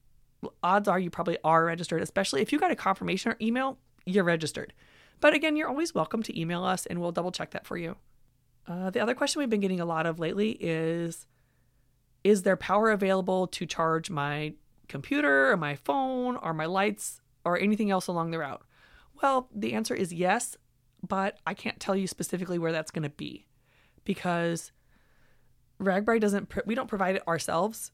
odds 0.63 0.89
are 0.89 0.99
you 0.99 1.11
probably 1.11 1.39
are 1.45 1.65
registered, 1.65 2.03
especially 2.03 2.43
if 2.43 2.53
you 2.53 2.59
got 2.59 2.71
a 2.71 2.77
confirmation 2.77 3.33
or 3.33 3.37
email, 3.41 3.79
you're 4.07 4.25
registered. 4.25 4.73
But 5.21 5.35
again, 5.35 5.57
you're 5.57 5.69
always 5.69 5.95
welcome 5.95 6.23
to 6.23 6.41
email 6.41 6.65
us 6.65 6.87
and 6.87 7.01
we'll 7.01 7.13
double 7.13 7.33
check 7.33 7.51
that 7.51 7.67
for 7.67 7.77
you. 7.77 7.97
Uh, 8.67 8.91
the 8.91 9.01
other 9.01 9.15
question 9.15 9.41
we've 9.41 9.51
been 9.51 9.61
getting 9.61 9.81
a 9.81 9.85
lot 9.85 10.07
of 10.07 10.19
lately 10.19 10.51
is 10.61 11.27
Is 12.25 12.43
there 12.43 12.57
power 12.57 12.91
available 12.91 13.47
to 13.49 13.67
charge 13.67 14.11
my 14.11 14.55
computer 14.89 15.51
or 15.51 15.57
my 15.57 15.75
phone 15.75 16.37
or 16.37 16.55
my 16.55 16.67
lights 16.67 17.21
or 17.45 17.59
anything 17.59 17.91
else 17.91 18.07
along 18.07 18.31
the 18.31 18.39
route? 18.39 18.63
Well, 19.23 19.49
the 19.55 19.75
answer 19.75 19.95
is 19.95 20.13
yes, 20.13 20.57
but 21.07 21.39
I 21.47 21.55
can't 21.55 21.81
tell 21.81 21.97
you 21.97 22.07
specifically 22.07 22.59
where 22.59 22.73
that's 22.73 22.91
going 22.91 23.03
to 23.03 23.11
be 23.11 23.47
because 24.05 24.73
RAGBRAI 25.81 26.21
doesn't, 26.21 26.67
we 26.67 26.75
don't 26.75 26.89
provide 26.89 27.17
it 27.17 27.29
ourselves. 27.29 27.93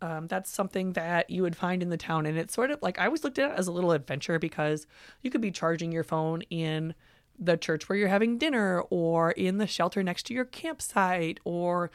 Um, 0.00 0.28
that's 0.28 0.50
something 0.50 0.92
that 0.92 1.28
you 1.28 1.42
would 1.42 1.56
find 1.56 1.82
in 1.82 1.88
the 1.88 1.96
town. 1.96 2.26
And 2.26 2.38
it's 2.38 2.54
sort 2.54 2.70
of 2.70 2.78
like 2.82 2.98
I 2.98 3.06
always 3.06 3.24
looked 3.24 3.38
at 3.38 3.50
it 3.50 3.58
as 3.58 3.66
a 3.66 3.72
little 3.72 3.92
adventure 3.92 4.38
because 4.38 4.86
you 5.22 5.30
could 5.30 5.40
be 5.40 5.50
charging 5.50 5.90
your 5.90 6.04
phone 6.04 6.42
in 6.42 6.94
the 7.38 7.56
church 7.56 7.88
where 7.88 7.98
you're 7.98 8.08
having 8.08 8.38
dinner 8.38 8.80
or 8.90 9.30
in 9.32 9.58
the 9.58 9.66
shelter 9.66 10.02
next 10.02 10.24
to 10.26 10.34
your 10.34 10.44
campsite 10.44 11.38
or 11.44 11.90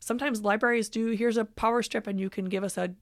sometimes 0.00 0.42
libraries 0.42 0.88
do 0.88 1.10
here's 1.10 1.36
a 1.36 1.44
power 1.44 1.82
strip 1.82 2.06
and 2.06 2.18
you 2.18 2.28
can 2.28 2.46
give 2.46 2.64
us 2.64 2.76
a 2.76 2.94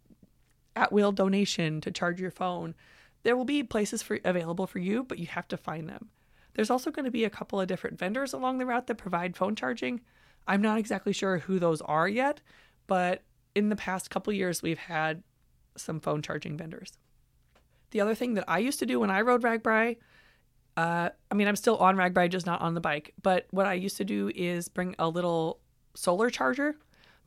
at 0.75 0.93
will 0.93 1.13
donation 1.13 1.81
to 1.81 1.91
charge 1.91 2.21
your 2.21 2.31
phone. 2.31 2.75
There 3.23 3.37
will 3.37 3.47
be 3.47 3.63
places 3.63 4.03
for 4.03 4.19
available 4.25 4.67
for 4.67 4.79
you 4.79 5.05
but 5.05 5.19
you 5.19 5.27
have 5.27 5.49
to 5.49 5.57
find 5.57 5.89
them. 5.89 6.11
There's 6.55 6.71
also 6.71 6.91
going 6.91 7.05
to 7.05 7.11
be 7.11 7.25
a 7.25 7.31
couple 7.31 7.61
of 7.61 7.69
different 7.69 7.99
vendors 7.99 8.33
along 8.33 8.59
the 8.59 8.67
route 8.67 8.87
that 8.87 8.97
provide 8.97 9.37
phone 9.37 9.55
charging. 9.55 10.01
I'm 10.47 10.63
not 10.63 10.79
exactly 10.79 11.13
sure 11.13 11.39
who 11.39 11.59
those 11.59 11.81
are 11.83 12.09
yet 12.09 12.41
but 12.87 13.23
in 13.57 13.69
the 13.71 13.77
past 13.77 14.11
couple 14.11 14.33
years 14.33 14.63
we've 14.63 14.79
had 14.79 15.23
some 15.77 16.01
phone 16.01 16.23
charging 16.23 16.57
vendors 16.57 16.93
the 17.91 18.01
other 18.01 18.15
thing 18.15 18.35
that 18.35 18.45
i 18.47 18.59
used 18.59 18.79
to 18.79 18.87
do 18.87 19.01
when 19.01 19.11
i 19.11 19.21
rode 19.21 19.43
RAGBRAI 19.43 19.97
uh, 20.77 21.09
I 21.31 21.35
mean, 21.35 21.49
I'm 21.49 21.57
still 21.57 21.79
on 21.79 21.97
RAGBRAI, 21.97 22.31
just 22.31 22.47
not 22.47 22.61
on 22.61 22.75
the 22.75 22.81
bike. 22.81 23.15
But 23.23 23.47
what 23.51 23.67
I 23.67 23.75
used 23.75 23.97
to 23.97 24.05
do 24.05 24.31
is 24.35 24.69
bring 24.69 24.95
a 24.99 25.09
little 25.09 25.61
solar 25.95 26.29
charger. 26.29 26.77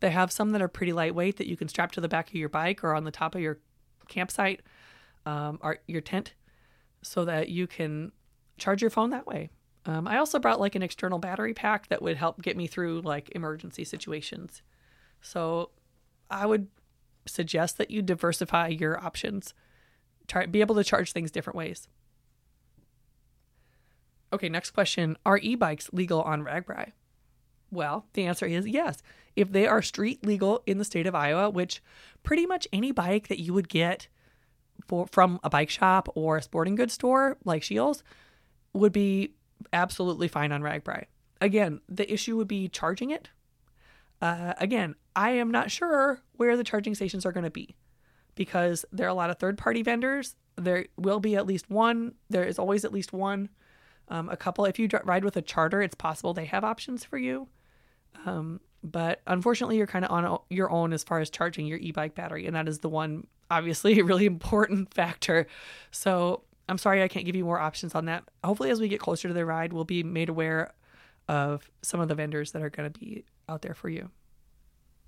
They 0.01 0.11
have 0.11 0.31
some 0.31 0.51
that 0.51 0.61
are 0.61 0.67
pretty 0.67 0.93
lightweight 0.93 1.37
that 1.37 1.47
you 1.47 1.57
can 1.57 1.67
strap 1.67 1.91
to 1.93 2.01
the 2.01 2.07
back 2.07 2.29
of 2.29 2.35
your 2.35 2.49
bike 2.49 2.83
or 2.83 2.93
on 2.93 3.03
the 3.03 3.11
top 3.11 3.35
of 3.35 3.41
your 3.41 3.59
campsite 4.07 4.61
um, 5.25 5.59
or 5.61 5.79
your 5.87 6.01
tent 6.01 6.33
so 7.01 7.25
that 7.25 7.49
you 7.49 7.65
can 7.67 8.11
charge 8.57 8.81
your 8.81 8.91
phone 8.91 9.09
that 9.09 9.25
way. 9.25 9.49
Um, 9.85 10.07
I 10.07 10.17
also 10.17 10.37
brought 10.39 10.59
like 10.59 10.75
an 10.75 10.83
external 10.83 11.17
battery 11.17 11.53
pack 11.53 11.87
that 11.87 12.01
would 12.01 12.17
help 12.17 12.41
get 12.41 12.55
me 12.55 12.67
through 12.67 13.01
like 13.01 13.29
emergency 13.33 13.83
situations. 13.83 14.61
So 15.21 15.71
I 16.29 16.45
would 16.45 16.67
suggest 17.25 17.77
that 17.77 17.91
you 17.91 18.01
diversify 18.01 18.67
your 18.67 19.03
options. 19.03 19.53
Try 20.27 20.45
be 20.45 20.61
able 20.61 20.75
to 20.75 20.83
charge 20.83 21.11
things 21.11 21.31
different 21.31 21.57
ways. 21.57 21.87
Okay, 24.31 24.49
next 24.49 24.71
question. 24.71 25.17
Are 25.25 25.39
e 25.39 25.55
bikes 25.55 25.89
legal 25.91 26.21
on 26.21 26.43
RAGBRAI? 26.43 26.91
Well, 27.71 28.05
the 28.13 28.25
answer 28.25 28.45
is 28.45 28.67
yes. 28.67 29.01
If 29.35 29.51
they 29.51 29.67
are 29.67 29.81
street 29.81 30.25
legal 30.25 30.61
in 30.65 30.77
the 30.77 30.85
state 30.85 31.07
of 31.07 31.15
Iowa, 31.15 31.49
which 31.49 31.81
pretty 32.23 32.45
much 32.45 32.67
any 32.73 32.91
bike 32.91 33.27
that 33.27 33.39
you 33.39 33.53
would 33.53 33.69
get 33.69 34.07
for, 34.87 35.07
from 35.07 35.39
a 35.43 35.49
bike 35.49 35.69
shop 35.69 36.09
or 36.15 36.37
a 36.37 36.41
sporting 36.41 36.75
goods 36.75 36.93
store 36.93 37.37
like 37.45 37.63
Scheels 37.63 38.03
would 38.73 38.91
be 38.91 39.33
absolutely 39.73 40.27
fine 40.27 40.51
on 40.51 40.61
RAGBRAI. 40.61 41.05
Again, 41.41 41.81
the 41.87 42.11
issue 42.11 42.35
would 42.37 42.47
be 42.47 42.67
charging 42.67 43.11
it. 43.11 43.29
Uh, 44.21 44.53
again, 44.57 44.95
I 45.19 45.31
am 45.31 45.51
not 45.51 45.69
sure 45.69 46.21
where 46.37 46.55
the 46.55 46.63
charging 46.63 46.95
stations 46.95 47.25
are 47.25 47.33
going 47.33 47.43
to 47.43 47.49
be 47.49 47.75
because 48.35 48.85
there 48.93 49.05
are 49.05 49.09
a 49.09 49.13
lot 49.13 49.29
of 49.29 49.37
third 49.37 49.57
party 49.57 49.83
vendors. 49.83 50.37
There 50.55 50.85
will 50.95 51.19
be 51.19 51.35
at 51.35 51.45
least 51.45 51.69
one, 51.69 52.13
there 52.29 52.45
is 52.45 52.57
always 52.57 52.85
at 52.85 52.93
least 52.93 53.11
one 53.11 53.49
um, 54.07 54.29
a 54.29 54.37
couple. 54.37 54.63
If 54.63 54.79
you 54.79 54.87
ride 55.03 55.25
with 55.25 55.35
a 55.35 55.41
charter, 55.41 55.81
it's 55.81 55.93
possible 55.93 56.33
they 56.33 56.45
have 56.45 56.63
options 56.63 57.03
for 57.03 57.17
you. 57.17 57.49
Um, 58.25 58.61
but 58.81 59.19
unfortunately, 59.27 59.75
you're 59.75 59.87
kind 59.87 60.05
of 60.05 60.11
on 60.11 60.39
your 60.49 60.71
own 60.71 60.93
as 60.93 61.03
far 61.03 61.19
as 61.19 61.29
charging 61.29 61.65
your 61.65 61.79
e 61.79 61.91
bike 61.91 62.15
battery. 62.15 62.47
And 62.47 62.55
that 62.55 62.69
is 62.69 62.79
the 62.79 62.87
one, 62.87 63.27
obviously, 63.51 64.01
really 64.01 64.25
important 64.25 64.93
factor. 64.93 65.47
So 65.91 66.43
I'm 66.69 66.77
sorry 66.77 67.03
I 67.03 67.09
can't 67.09 67.25
give 67.25 67.35
you 67.35 67.43
more 67.43 67.59
options 67.59 67.93
on 67.93 68.05
that. 68.05 68.23
Hopefully, 68.41 68.69
as 68.69 68.79
we 68.79 68.87
get 68.87 69.01
closer 69.01 69.27
to 69.27 69.33
the 69.33 69.45
ride, 69.45 69.73
we'll 69.73 69.83
be 69.83 70.01
made 70.01 70.29
aware 70.29 70.71
of 71.27 71.69
some 71.81 71.99
of 71.99 72.07
the 72.07 72.15
vendors 72.15 72.53
that 72.53 72.61
are 72.61 72.69
going 72.69 72.89
to 72.89 72.97
be 72.97 73.25
out 73.49 73.63
there 73.63 73.73
for 73.73 73.89
you. 73.89 74.11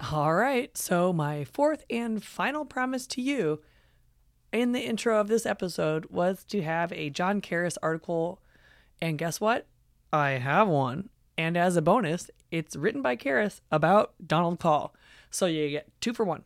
All 0.10 0.34
right. 0.34 0.76
So, 0.76 1.14
my 1.14 1.44
fourth 1.44 1.84
and 1.88 2.24
final 2.24 2.66
promise 2.66 3.06
to 3.08 3.22
you 3.22 3.62
in 4.52 4.72
the 4.72 4.82
intro 4.82 5.20
of 5.20 5.28
this 5.28 5.46
episode 5.46 6.08
was 6.08 6.44
to 6.46 6.64
have 6.64 6.92
a 6.92 7.12
John 7.12 7.40
Karras 7.40 7.78
article 7.84 8.42
and 9.00 9.20
guess 9.20 9.40
what? 9.40 9.68
I 10.12 10.32
have 10.32 10.68
one. 10.68 11.10
And 11.38 11.56
as 11.56 11.76
a 11.76 11.82
bonus, 11.84 12.32
it's 12.50 12.76
written 12.76 13.02
by 13.02 13.16
Karras 13.16 13.62
about 13.72 14.14
Donald 14.26 14.60
Kaul. 14.60 14.96
So 15.30 15.46
you 15.46 15.70
get 15.70 15.88
two 16.02 16.14
for 16.14 16.26
one. 16.26 16.44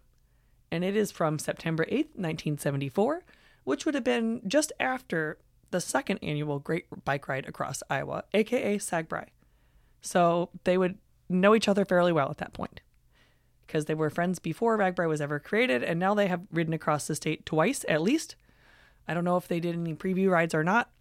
And 0.70 0.84
it 0.84 0.96
is 0.96 1.12
from 1.12 1.40
September 1.40 1.86
8th, 1.86 2.16
1974, 2.16 3.24
which 3.64 3.86
would 3.86 3.96
have 3.96 4.04
been 4.04 4.42
just 4.48 4.74
after 4.80 5.38
the 5.72 5.80
second 5.80 6.20
annual 6.22 6.60
Great 6.60 6.86
Bike 7.06 7.28
Ride 7.28 7.48
Across 7.48 7.84
Iowa, 7.90 8.26
aka 8.34 8.78
SAGBRAI. 8.78 9.28
So 10.02 10.50
they 10.66 10.78
would 10.78 10.98
know 11.30 11.56
each 11.56 11.68
other 11.68 11.86
fairly 11.86 12.12
well 12.12 12.30
at 12.30 12.38
that 12.38 12.54
point 12.54 12.82
because 13.76 13.88
they 13.88 13.94
were 13.94 14.10
friends 14.10 14.40
before 14.40 14.78
RAGBRAI 14.78 15.10
was 15.10 15.20
ever 15.20 15.38
created, 15.38 15.84
and 15.84 16.00
now 16.00 16.14
they 16.14 16.28
have 16.28 16.48
ridden 16.50 16.74
across 16.74 17.08
the 17.08 17.14
state 17.14 17.46
twice 17.46 17.84
at 17.90 18.02
least. 18.02 18.38
I 19.06 19.14
don't 19.14 19.26
know 19.26 19.36
if 19.36 19.50
they 19.50 19.60
did 19.60 19.76
any 19.76 19.94
preview 19.94 20.30
rides 20.30 20.56
or 20.56 20.64
not, 20.64 20.92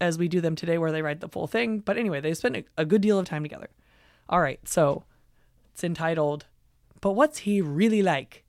as 0.00 0.16
we 0.16 0.28
do 0.28 0.40
them 0.40 0.56
today 0.56 0.78
where 0.78 0.90
they 0.90 1.02
ride 1.02 1.20
the 1.20 1.28
full 1.28 1.46
thing, 1.46 1.80
but 1.80 1.98
anyway, 1.98 2.22
they 2.22 2.32
spent 2.32 2.64
a 2.78 2.86
good 2.86 3.02
deal 3.02 3.18
of 3.18 3.26
time 3.26 3.42
together. 3.42 3.68
All 4.30 4.40
right, 4.40 4.66
so 4.66 5.04
it's 5.74 5.84
entitled, 5.84 6.46
But 7.02 7.12
What's 7.12 7.40
He 7.40 7.60
Really 7.60 8.00
Like? 8.00 8.44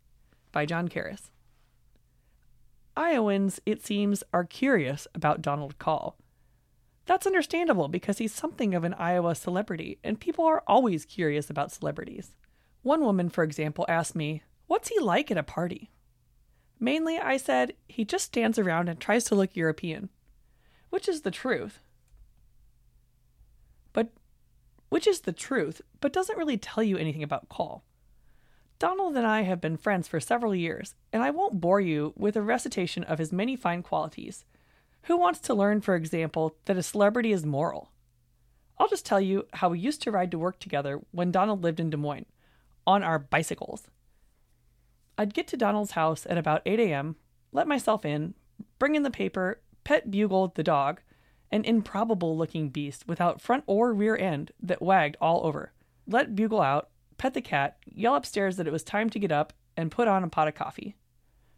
by 0.53 0.65
John 0.65 0.87
Karras. 0.87 1.31
Iowans, 2.95 3.59
it 3.65 3.85
seems, 3.85 4.23
are 4.31 4.45
curious 4.45 5.09
about 5.13 5.41
Donald 5.41 5.77
Kaul. 5.77 6.15
That's 7.05 7.27
understandable 7.27 7.89
because 7.89 8.19
he's 8.19 8.33
something 8.33 8.73
of 8.75 8.85
an 8.85 8.93
Iowa 8.93 9.35
celebrity, 9.35 9.99
and 10.05 10.21
people 10.21 10.45
are 10.45 10.63
always 10.67 11.03
curious 11.03 11.49
about 11.49 11.73
celebrities. 11.73 12.37
One 12.83 13.01
woman, 13.01 13.29
for 13.29 13.43
example, 13.43 13.85
asked 13.87 14.15
me, 14.15 14.43
What's 14.67 14.89
he 14.89 14.99
like 14.99 15.31
at 15.31 15.37
a 15.37 15.43
party? 15.43 15.89
Mainly, 16.79 17.17
I 17.17 17.37
said, 17.37 17.73
he 17.87 18.03
just 18.03 18.25
stands 18.25 18.59
around 18.59 18.89
and 18.89 18.99
tries 18.99 19.23
to 19.25 19.35
look 19.35 19.55
European, 19.55 20.09
which 20.89 21.07
is 21.07 21.21
the 21.21 21.31
truth. 21.31 21.79
But, 23.93 24.11
which 24.89 25.07
is 25.07 25.21
the 25.21 25.31
truth, 25.31 25.81
but 26.01 26.11
doesn't 26.11 26.37
really 26.37 26.57
tell 26.57 26.83
you 26.83 26.97
anything 26.97 27.23
about 27.23 27.47
Kaul. 27.47 27.85
Donald 28.79 29.15
and 29.15 29.25
I 29.25 29.43
have 29.43 29.61
been 29.61 29.77
friends 29.77 30.09
for 30.09 30.19
several 30.19 30.53
years, 30.53 30.93
and 31.13 31.23
I 31.23 31.29
won't 31.29 31.61
bore 31.61 31.79
you 31.79 32.13
with 32.17 32.35
a 32.35 32.41
recitation 32.41 33.05
of 33.05 33.17
his 33.17 33.31
many 33.31 33.55
fine 33.55 33.81
qualities. 33.81 34.43
Who 35.03 35.15
wants 35.17 35.39
to 35.41 35.53
learn, 35.53 35.79
for 35.79 35.95
example, 35.95 36.57
that 36.65 36.75
a 36.75 36.83
celebrity 36.83 37.31
is 37.31 37.45
moral? 37.45 37.91
I'll 38.77 38.89
just 38.89 39.05
tell 39.05 39.21
you 39.21 39.47
how 39.53 39.69
we 39.69 39.79
used 39.79 40.01
to 40.01 40.11
ride 40.11 40.31
to 40.31 40.39
work 40.39 40.59
together 40.59 40.99
when 41.11 41.31
Donald 41.31 41.63
lived 41.63 41.79
in 41.79 41.89
Des 41.89 41.97
Moines, 41.97 42.25
on 42.85 43.03
our 43.03 43.19
bicycles. 43.19 43.87
I'd 45.17 45.33
get 45.33 45.47
to 45.49 45.57
Donald's 45.57 45.91
house 45.91 46.25
at 46.29 46.37
about 46.37 46.61
8 46.65 46.79
a.m., 46.79 47.15
let 47.51 47.67
myself 47.67 48.03
in, 48.03 48.33
bring 48.79 48.95
in 48.95 49.03
the 49.03 49.11
paper, 49.11 49.61
pet 49.83 50.09
Bugle 50.09 50.53
the 50.55 50.63
dog, 50.63 51.01
an 51.51 51.63
improbable 51.65 52.35
looking 52.35 52.69
beast 52.69 53.07
without 53.07 53.39
front 53.39 53.63
or 53.67 53.93
rear 53.93 54.15
end 54.15 54.51
that 54.61 54.81
wagged 54.81 55.15
all 55.21 55.45
over, 55.45 55.71
let 56.07 56.35
Bugle 56.35 56.61
out, 56.61 56.89
pet 57.17 57.33
the 57.33 57.41
cat, 57.41 57.77
yell 57.85 58.15
upstairs 58.15 58.57
that 58.57 58.67
it 58.67 58.73
was 58.73 58.83
time 58.83 59.09
to 59.11 59.19
get 59.19 59.31
up, 59.31 59.53
and 59.77 59.91
put 59.91 60.07
on 60.07 60.23
a 60.23 60.29
pot 60.29 60.47
of 60.47 60.55
coffee. 60.55 60.95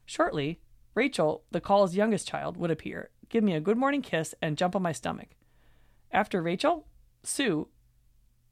Shortly, 0.05 0.59
Rachel, 0.93 1.43
the 1.51 1.61
Kaul's 1.61 1.95
youngest 1.95 2.27
child, 2.27 2.57
would 2.57 2.71
appear, 2.71 3.09
give 3.29 3.43
me 3.43 3.53
a 3.53 3.61
good 3.61 3.77
morning 3.77 4.01
kiss, 4.01 4.35
and 4.41 4.57
jump 4.57 4.75
on 4.75 4.81
my 4.81 4.91
stomach. 4.91 5.29
After 6.11 6.41
Rachel, 6.41 6.87
Sue, 7.23 7.67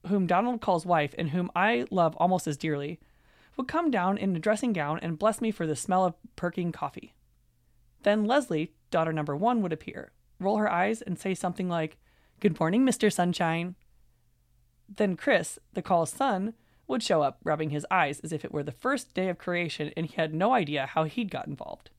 whom 0.07 0.27
Donald 0.27 0.61
calls 0.61 0.85
wife 0.85 1.13
and 1.17 1.29
whom 1.29 1.51
I 1.55 1.85
love 1.89 2.15
almost 2.17 2.47
as 2.47 2.57
dearly, 2.57 2.99
would 3.55 3.67
come 3.67 3.91
down 3.91 4.17
in 4.17 4.35
a 4.35 4.39
dressing 4.39 4.73
gown 4.73 4.99
and 5.01 5.19
bless 5.19 5.41
me 5.41 5.51
for 5.51 5.67
the 5.67 5.75
smell 5.75 6.05
of 6.05 6.15
perking 6.35 6.71
coffee. 6.71 7.13
Then 8.03 8.25
Leslie, 8.25 8.73
daughter 8.91 9.13
number 9.13 9.35
one, 9.35 9.61
would 9.61 9.73
appear, 9.73 10.11
roll 10.39 10.57
her 10.57 10.71
eyes, 10.71 11.01
and 11.01 11.17
say 11.17 11.33
something 11.33 11.69
like, 11.69 11.97
Good 12.39 12.59
morning, 12.59 12.85
Mr. 12.85 13.11
Sunshine. 13.11 13.75
Then 14.89 15.15
Chris, 15.15 15.59
the 15.73 15.81
Kaul's 15.81 16.09
son, 16.09 16.55
would 16.87 17.01
show 17.01 17.21
up, 17.21 17.39
rubbing 17.43 17.69
his 17.69 17.85
eyes 17.89 18.19
as 18.19 18.33
if 18.33 18.43
it 18.43 18.51
were 18.51 18.63
the 18.63 18.71
first 18.71 19.13
day 19.13 19.29
of 19.29 19.37
creation 19.37 19.91
and 19.95 20.05
he 20.05 20.15
had 20.15 20.33
no 20.33 20.53
idea 20.53 20.85
how 20.85 21.05
he'd 21.05 21.31
got 21.31 21.47
involved. 21.47 21.89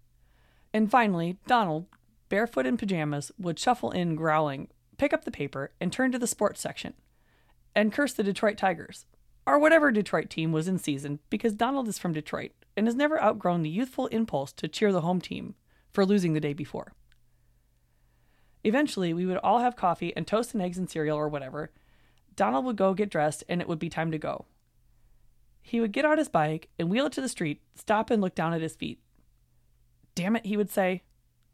And 0.74 0.90
finally, 0.90 1.38
Donald, 1.46 1.86
barefoot 2.28 2.66
in 2.66 2.76
pajamas, 2.76 3.32
would 3.38 3.58
shuffle 3.58 3.90
in 3.90 4.16
growling, 4.16 4.68
pick 4.98 5.14
up 5.14 5.24
the 5.24 5.30
paper, 5.30 5.72
and 5.80 5.90
turn 5.90 6.12
to 6.12 6.18
the 6.18 6.26
sports 6.26 6.60
section 6.60 6.92
and 7.74 7.92
curse 7.92 8.12
the 8.12 8.22
Detroit 8.22 8.56
Tigers, 8.56 9.06
or 9.46 9.58
whatever 9.58 9.90
Detroit 9.90 10.30
team 10.30 10.52
was 10.52 10.68
in 10.68 10.78
season, 10.78 11.20
because 11.30 11.54
Donald 11.54 11.88
is 11.88 11.98
from 11.98 12.12
Detroit 12.12 12.52
and 12.76 12.86
has 12.86 12.94
never 12.94 13.22
outgrown 13.22 13.62
the 13.62 13.70
youthful 13.70 14.06
impulse 14.08 14.52
to 14.52 14.68
cheer 14.68 14.92
the 14.92 15.02
home 15.02 15.20
team 15.20 15.54
for 15.90 16.04
losing 16.04 16.32
the 16.32 16.40
day 16.40 16.52
before. 16.52 16.92
Eventually, 18.64 19.12
we 19.12 19.26
would 19.26 19.36
all 19.38 19.58
have 19.58 19.76
coffee 19.76 20.14
and 20.16 20.26
toast 20.26 20.54
and 20.54 20.62
eggs 20.62 20.78
and 20.78 20.90
cereal 20.90 21.18
or 21.18 21.28
whatever. 21.28 21.70
Donald 22.34 22.64
would 22.64 22.76
go 22.76 22.94
get 22.94 23.10
dressed, 23.10 23.44
and 23.48 23.60
it 23.60 23.68
would 23.68 23.78
be 23.78 23.90
time 23.90 24.10
to 24.10 24.18
go. 24.18 24.46
He 25.62 25.80
would 25.80 25.92
get 25.92 26.04
on 26.04 26.18
his 26.18 26.28
bike 26.28 26.68
and 26.78 26.90
wheel 26.90 27.06
it 27.06 27.12
to 27.12 27.20
the 27.20 27.28
street, 27.28 27.62
stop 27.74 28.10
and 28.10 28.20
look 28.20 28.34
down 28.34 28.52
at 28.52 28.60
his 28.60 28.74
feet. 28.74 29.00
Damn 30.14 30.36
it, 30.36 30.46
he 30.46 30.56
would 30.56 30.70
say. 30.70 31.02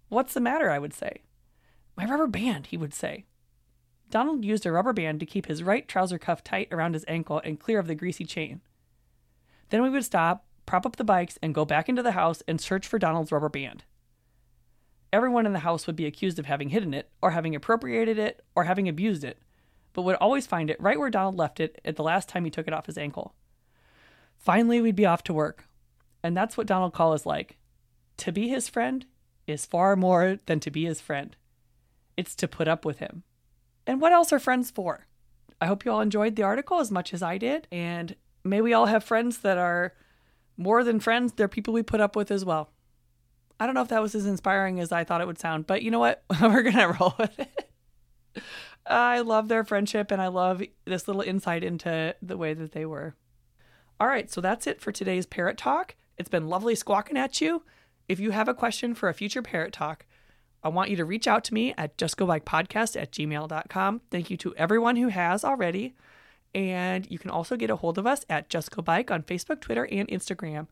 What's 0.08 0.34
the 0.34 0.40
matter? 0.40 0.70
I 0.70 0.78
would 0.78 0.94
say. 0.94 1.22
My 1.96 2.04
rubber 2.04 2.26
band, 2.26 2.66
he 2.66 2.76
would 2.76 2.94
say. 2.94 3.26
Donald 4.10 4.44
used 4.44 4.66
a 4.66 4.72
rubber 4.72 4.92
band 4.92 5.20
to 5.20 5.26
keep 5.26 5.46
his 5.46 5.62
right 5.62 5.86
trouser 5.86 6.18
cuff 6.18 6.42
tight 6.42 6.68
around 6.72 6.94
his 6.94 7.04
ankle 7.06 7.40
and 7.44 7.60
clear 7.60 7.78
of 7.78 7.86
the 7.86 7.94
greasy 7.94 8.24
chain. 8.24 8.60
Then 9.70 9.82
we 9.82 9.90
would 9.90 10.04
stop, 10.04 10.44
prop 10.66 10.84
up 10.84 10.96
the 10.96 11.04
bikes, 11.04 11.38
and 11.42 11.54
go 11.54 11.64
back 11.64 11.88
into 11.88 12.02
the 12.02 12.12
house 12.12 12.42
and 12.48 12.60
search 12.60 12.86
for 12.86 12.98
Donald's 12.98 13.30
rubber 13.30 13.48
band. 13.48 13.84
Everyone 15.12 15.46
in 15.46 15.52
the 15.52 15.60
house 15.60 15.86
would 15.86 15.96
be 15.96 16.06
accused 16.06 16.38
of 16.38 16.46
having 16.46 16.70
hidden 16.70 16.92
it, 16.92 17.08
or 17.22 17.30
having 17.30 17.54
appropriated 17.54 18.18
it, 18.18 18.44
or 18.54 18.64
having 18.64 18.88
abused 18.88 19.24
it, 19.24 19.38
but 19.92 20.02
would 20.02 20.16
always 20.16 20.46
find 20.46 20.70
it 20.70 20.80
right 20.80 20.98
where 20.98 21.10
Donald 21.10 21.36
left 21.36 21.60
it 21.60 21.80
at 21.84 21.96
the 21.96 22.02
last 22.02 22.28
time 22.28 22.44
he 22.44 22.50
took 22.50 22.66
it 22.66 22.74
off 22.74 22.86
his 22.86 22.98
ankle. 22.98 23.34
Finally, 24.36 24.80
we'd 24.80 24.96
be 24.96 25.06
off 25.06 25.22
to 25.24 25.34
work. 25.34 25.66
And 26.22 26.36
that's 26.36 26.56
what 26.56 26.66
Donald 26.66 26.92
Kaul 26.92 27.14
is 27.14 27.26
like. 27.26 27.58
To 28.18 28.32
be 28.32 28.48
his 28.48 28.68
friend 28.68 29.06
is 29.46 29.66
far 29.66 29.96
more 29.96 30.38
than 30.46 30.60
to 30.60 30.70
be 30.70 30.84
his 30.84 31.00
friend, 31.00 31.36
it's 32.16 32.34
to 32.36 32.48
put 32.48 32.68
up 32.68 32.84
with 32.84 32.98
him. 32.98 33.22
And 33.90 34.00
what 34.00 34.12
else 34.12 34.32
are 34.32 34.38
friends 34.38 34.70
for? 34.70 35.08
I 35.60 35.66
hope 35.66 35.84
you 35.84 35.90
all 35.90 36.00
enjoyed 36.00 36.36
the 36.36 36.44
article 36.44 36.78
as 36.78 36.92
much 36.92 37.12
as 37.12 37.24
I 37.24 37.38
did. 37.38 37.66
And 37.72 38.14
may 38.44 38.60
we 38.60 38.72
all 38.72 38.86
have 38.86 39.02
friends 39.02 39.38
that 39.38 39.58
are 39.58 39.94
more 40.56 40.84
than 40.84 41.00
friends, 41.00 41.32
they're 41.32 41.48
people 41.48 41.74
we 41.74 41.82
put 41.82 42.00
up 42.00 42.14
with 42.14 42.30
as 42.30 42.44
well. 42.44 42.70
I 43.58 43.66
don't 43.66 43.74
know 43.74 43.82
if 43.82 43.88
that 43.88 44.00
was 44.00 44.14
as 44.14 44.26
inspiring 44.26 44.78
as 44.78 44.92
I 44.92 45.02
thought 45.02 45.20
it 45.20 45.26
would 45.26 45.40
sound, 45.40 45.66
but 45.66 45.82
you 45.82 45.90
know 45.90 45.98
what? 45.98 46.22
We're 46.40 46.62
going 46.62 46.76
to 46.76 46.96
roll 47.00 47.16
with 47.18 47.36
it. 47.40 48.42
I 48.86 49.22
love 49.22 49.48
their 49.48 49.64
friendship 49.64 50.12
and 50.12 50.22
I 50.22 50.28
love 50.28 50.62
this 50.84 51.08
little 51.08 51.22
insight 51.22 51.64
into 51.64 52.14
the 52.22 52.36
way 52.36 52.54
that 52.54 52.70
they 52.70 52.86
were. 52.86 53.16
All 53.98 54.06
right, 54.06 54.30
so 54.30 54.40
that's 54.40 54.68
it 54.68 54.80
for 54.80 54.92
today's 54.92 55.26
Parrot 55.26 55.58
Talk. 55.58 55.96
It's 56.16 56.30
been 56.30 56.46
lovely 56.46 56.76
squawking 56.76 57.16
at 57.16 57.40
you. 57.40 57.64
If 58.08 58.20
you 58.20 58.30
have 58.30 58.46
a 58.46 58.54
question 58.54 58.94
for 58.94 59.08
a 59.08 59.14
future 59.14 59.42
Parrot 59.42 59.72
Talk, 59.72 60.06
I 60.62 60.68
want 60.68 60.90
you 60.90 60.96
to 60.96 61.04
reach 61.04 61.26
out 61.26 61.44
to 61.44 61.54
me 61.54 61.74
at 61.78 61.96
justgobikepodcast 61.96 63.00
at 63.00 63.12
gmail.com. 63.12 64.00
Thank 64.10 64.30
you 64.30 64.36
to 64.38 64.54
everyone 64.56 64.96
who 64.96 65.08
has 65.08 65.44
already. 65.44 65.94
And 66.54 67.10
you 67.10 67.18
can 67.18 67.30
also 67.30 67.56
get 67.56 67.70
a 67.70 67.76
hold 67.76 67.96
of 67.96 68.06
us 68.06 68.26
at 68.28 68.50
Just 68.50 68.70
Go 68.70 68.82
Bike 68.82 69.10
on 69.10 69.22
Facebook, 69.22 69.60
Twitter, 69.60 69.86
and 69.90 70.08
Instagram. 70.08 70.66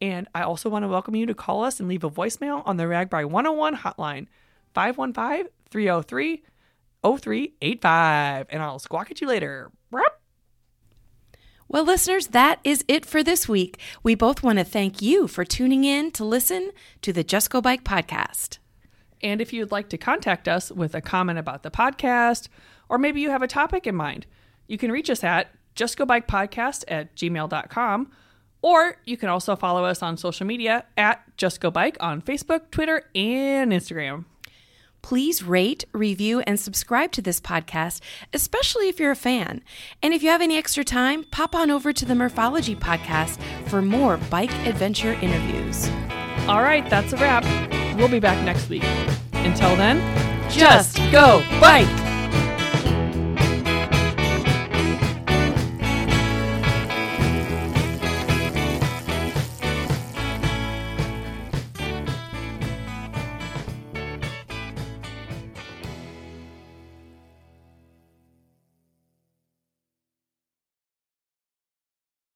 And 0.00 0.28
I 0.34 0.42
also 0.42 0.68
want 0.70 0.84
to 0.84 0.88
welcome 0.88 1.14
you 1.14 1.26
to 1.26 1.34
call 1.34 1.64
us 1.64 1.80
and 1.80 1.88
leave 1.88 2.04
a 2.04 2.10
voicemail 2.10 2.62
on 2.66 2.76
the 2.76 2.84
RAGBRAI 2.84 3.24
101 3.26 3.76
hotline, 3.76 4.26
515 4.74 5.50
303 5.70 6.42
0385. 7.02 8.46
And 8.48 8.62
I'll 8.62 8.78
squawk 8.78 9.10
at 9.10 9.20
you 9.20 9.28
later. 9.28 9.70
Well, 11.70 11.84
listeners, 11.84 12.28
that 12.28 12.60
is 12.64 12.82
it 12.88 13.04
for 13.04 13.22
this 13.22 13.46
week. 13.46 13.78
We 14.02 14.14
both 14.14 14.42
want 14.42 14.58
to 14.58 14.64
thank 14.64 15.02
you 15.02 15.28
for 15.28 15.44
tuning 15.44 15.84
in 15.84 16.10
to 16.12 16.24
listen 16.24 16.70
to 17.02 17.12
the 17.12 17.22
Just 17.22 17.50
Go 17.50 17.60
Bike 17.60 17.84
podcast. 17.84 18.56
And 19.22 19.40
if 19.40 19.52
you'd 19.52 19.72
like 19.72 19.88
to 19.90 19.98
contact 19.98 20.48
us 20.48 20.70
with 20.70 20.94
a 20.94 21.00
comment 21.00 21.38
about 21.38 21.62
the 21.62 21.70
podcast, 21.70 22.48
or 22.88 22.98
maybe 22.98 23.20
you 23.20 23.30
have 23.30 23.42
a 23.42 23.48
topic 23.48 23.86
in 23.86 23.94
mind, 23.94 24.26
you 24.66 24.78
can 24.78 24.92
reach 24.92 25.10
us 25.10 25.24
at 25.24 25.48
justgobikepodcast 25.76 26.84
at 26.88 27.14
gmail.com. 27.16 28.10
Or 28.60 28.96
you 29.04 29.16
can 29.16 29.28
also 29.28 29.54
follow 29.54 29.84
us 29.84 30.02
on 30.02 30.16
social 30.16 30.46
media 30.46 30.84
at 30.96 31.22
Just 31.36 31.60
Go 31.60 31.70
Bike 31.70 31.96
on 32.00 32.20
Facebook, 32.20 32.70
Twitter, 32.70 33.04
and 33.14 33.70
Instagram. 33.70 34.24
Please 35.00 35.44
rate, 35.44 35.84
review, 35.92 36.40
and 36.40 36.58
subscribe 36.58 37.12
to 37.12 37.22
this 37.22 37.40
podcast, 37.40 38.00
especially 38.32 38.88
if 38.88 38.98
you're 38.98 39.12
a 39.12 39.16
fan. 39.16 39.62
And 40.02 40.12
if 40.12 40.24
you 40.24 40.30
have 40.30 40.42
any 40.42 40.56
extra 40.56 40.82
time, 40.82 41.24
pop 41.30 41.54
on 41.54 41.70
over 41.70 41.92
to 41.92 42.04
the 42.04 42.16
Morphology 42.16 42.74
podcast 42.74 43.40
for 43.68 43.80
more 43.80 44.16
bike 44.16 44.52
adventure 44.66 45.12
interviews. 45.14 45.88
All 46.48 46.62
right, 46.62 46.88
that's 46.90 47.12
a 47.12 47.16
wrap. 47.16 47.87
We'll 47.98 48.08
be 48.08 48.20
back 48.20 48.42
next 48.44 48.68
week. 48.68 48.84
Until 49.32 49.74
then, 49.74 49.98
just 50.48 50.96
go 51.10 51.42
bike! 51.60 52.07